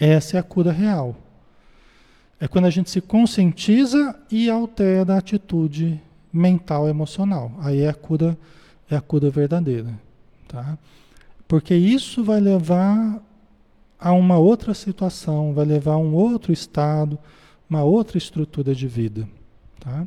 [0.00, 1.16] Essa é a cura real.
[2.40, 6.00] É quando a gente se conscientiza e altera a atitude
[6.32, 7.52] mental emocional.
[7.58, 8.38] Aí é a cura,
[8.88, 9.92] é a cura verdadeira,
[10.46, 10.78] tá?
[11.48, 13.20] Porque isso vai levar
[13.98, 17.18] a uma outra situação, vai levar a um outro estado,
[17.68, 19.26] uma outra estrutura de vida,
[19.80, 20.06] tá?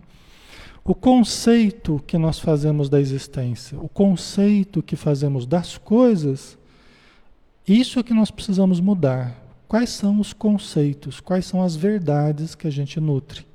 [0.83, 6.57] O conceito que nós fazemos da existência, o conceito que fazemos das coisas,
[7.67, 9.35] isso é que nós precisamos mudar.
[9.67, 13.45] Quais são os conceitos, quais são as verdades que a gente nutre?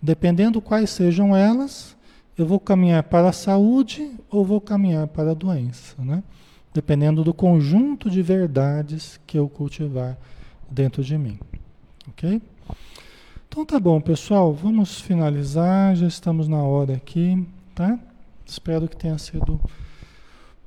[0.00, 1.96] Dependendo quais sejam elas,
[2.36, 6.22] eu vou caminhar para a saúde ou vou caminhar para a doença, né?
[6.78, 10.16] Dependendo do conjunto de verdades que eu cultivar
[10.70, 11.36] dentro de mim.
[12.06, 12.40] OK?
[13.48, 17.44] Então tá bom, pessoal, vamos finalizar, já estamos na hora aqui,
[17.74, 17.98] tá?
[18.46, 19.60] Espero que tenha sido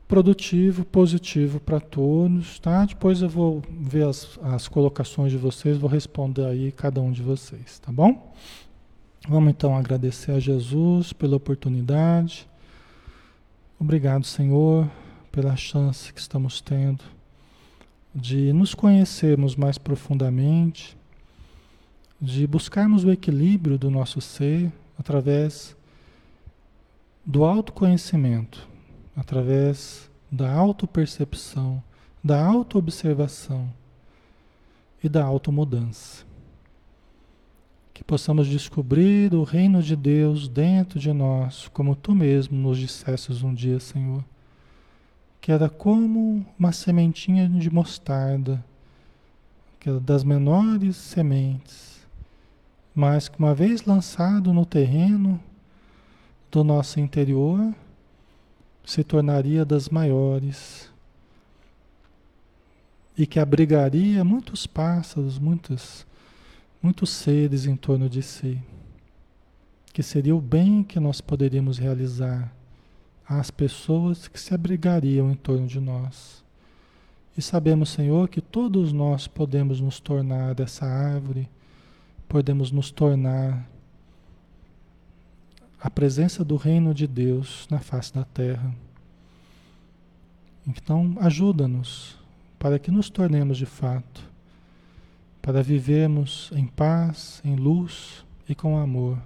[0.05, 2.83] produtivo, positivo para todos, tá?
[2.83, 7.21] Depois eu vou ver as, as colocações de vocês, vou responder aí cada um de
[7.21, 8.35] vocês, tá bom?
[9.29, 12.45] Vamos então agradecer a Jesus pela oportunidade.
[13.79, 14.91] Obrigado, Senhor,
[15.31, 17.03] pela chance que estamos tendo
[18.13, 20.97] de nos conhecermos mais profundamente
[22.21, 25.75] de buscarmos o equilíbrio do nosso ser através
[27.25, 28.67] do autoconhecimento,
[29.15, 31.81] através da autopercepção,
[32.23, 33.73] da autoobservação
[35.03, 36.23] e da automudança.
[37.91, 43.41] Que possamos descobrir o reino de Deus dentro de nós, como tu mesmo nos dissestes
[43.41, 44.23] um dia, Senhor,
[45.41, 48.63] que era como uma sementinha de mostarda,
[49.79, 52.07] que era das menores sementes,
[52.93, 55.41] mas que uma vez lançado no terreno
[56.51, 57.73] do nosso interior,
[58.85, 60.91] se tornaria das maiores.
[63.17, 66.05] E que abrigaria muitos pássaros, muitos,
[66.81, 68.61] muitos seres em torno de si,
[69.91, 72.53] que seria o bem que nós poderíamos realizar
[73.39, 76.43] às pessoas que se abrigariam em torno de nós.
[77.37, 81.49] E sabemos, Senhor, que todos nós podemos nos tornar essa árvore
[82.31, 83.67] podemos nos tornar
[85.81, 88.73] a presença do reino de Deus na face da terra.
[90.65, 92.17] Então, ajuda-nos
[92.57, 94.23] para que nos tornemos de fato,
[95.41, 99.17] para vivermos em paz, em luz e com amor.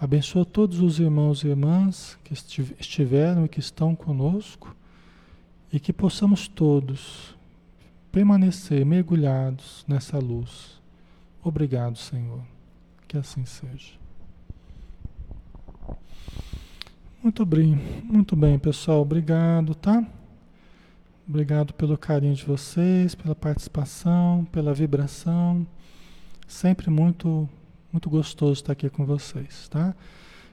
[0.00, 4.74] Abençoa todos os irmãos e irmãs que estiveram e que estão conosco
[5.72, 7.36] e que possamos todos
[8.12, 10.80] permanecer mergulhados nessa luz.
[11.42, 12.42] Obrigado, Senhor.
[13.08, 13.94] Que assim seja.
[17.22, 19.02] Muito bem, muito bem, pessoal.
[19.02, 20.06] Obrigado, tá?
[21.28, 25.66] Obrigado pelo carinho de vocês, pela participação, pela vibração.
[26.46, 27.48] Sempre muito,
[27.92, 29.94] muito gostoso estar aqui com vocês, tá?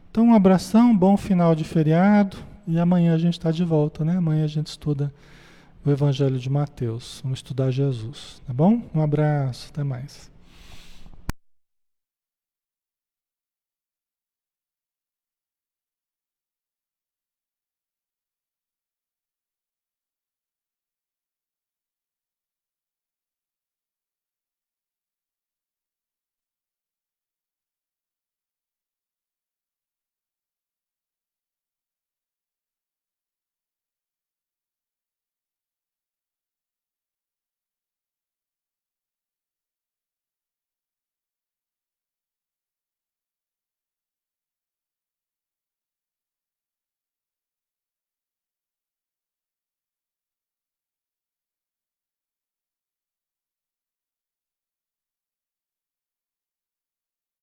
[0.09, 2.37] Então, um abração, bom final de feriado
[2.67, 4.17] e amanhã a gente está de volta, né?
[4.17, 5.13] Amanhã a gente estuda
[5.85, 7.19] o Evangelho de Mateus.
[7.23, 8.81] Vamos estudar Jesus, tá bom?
[8.93, 10.34] Um abraço, até mais.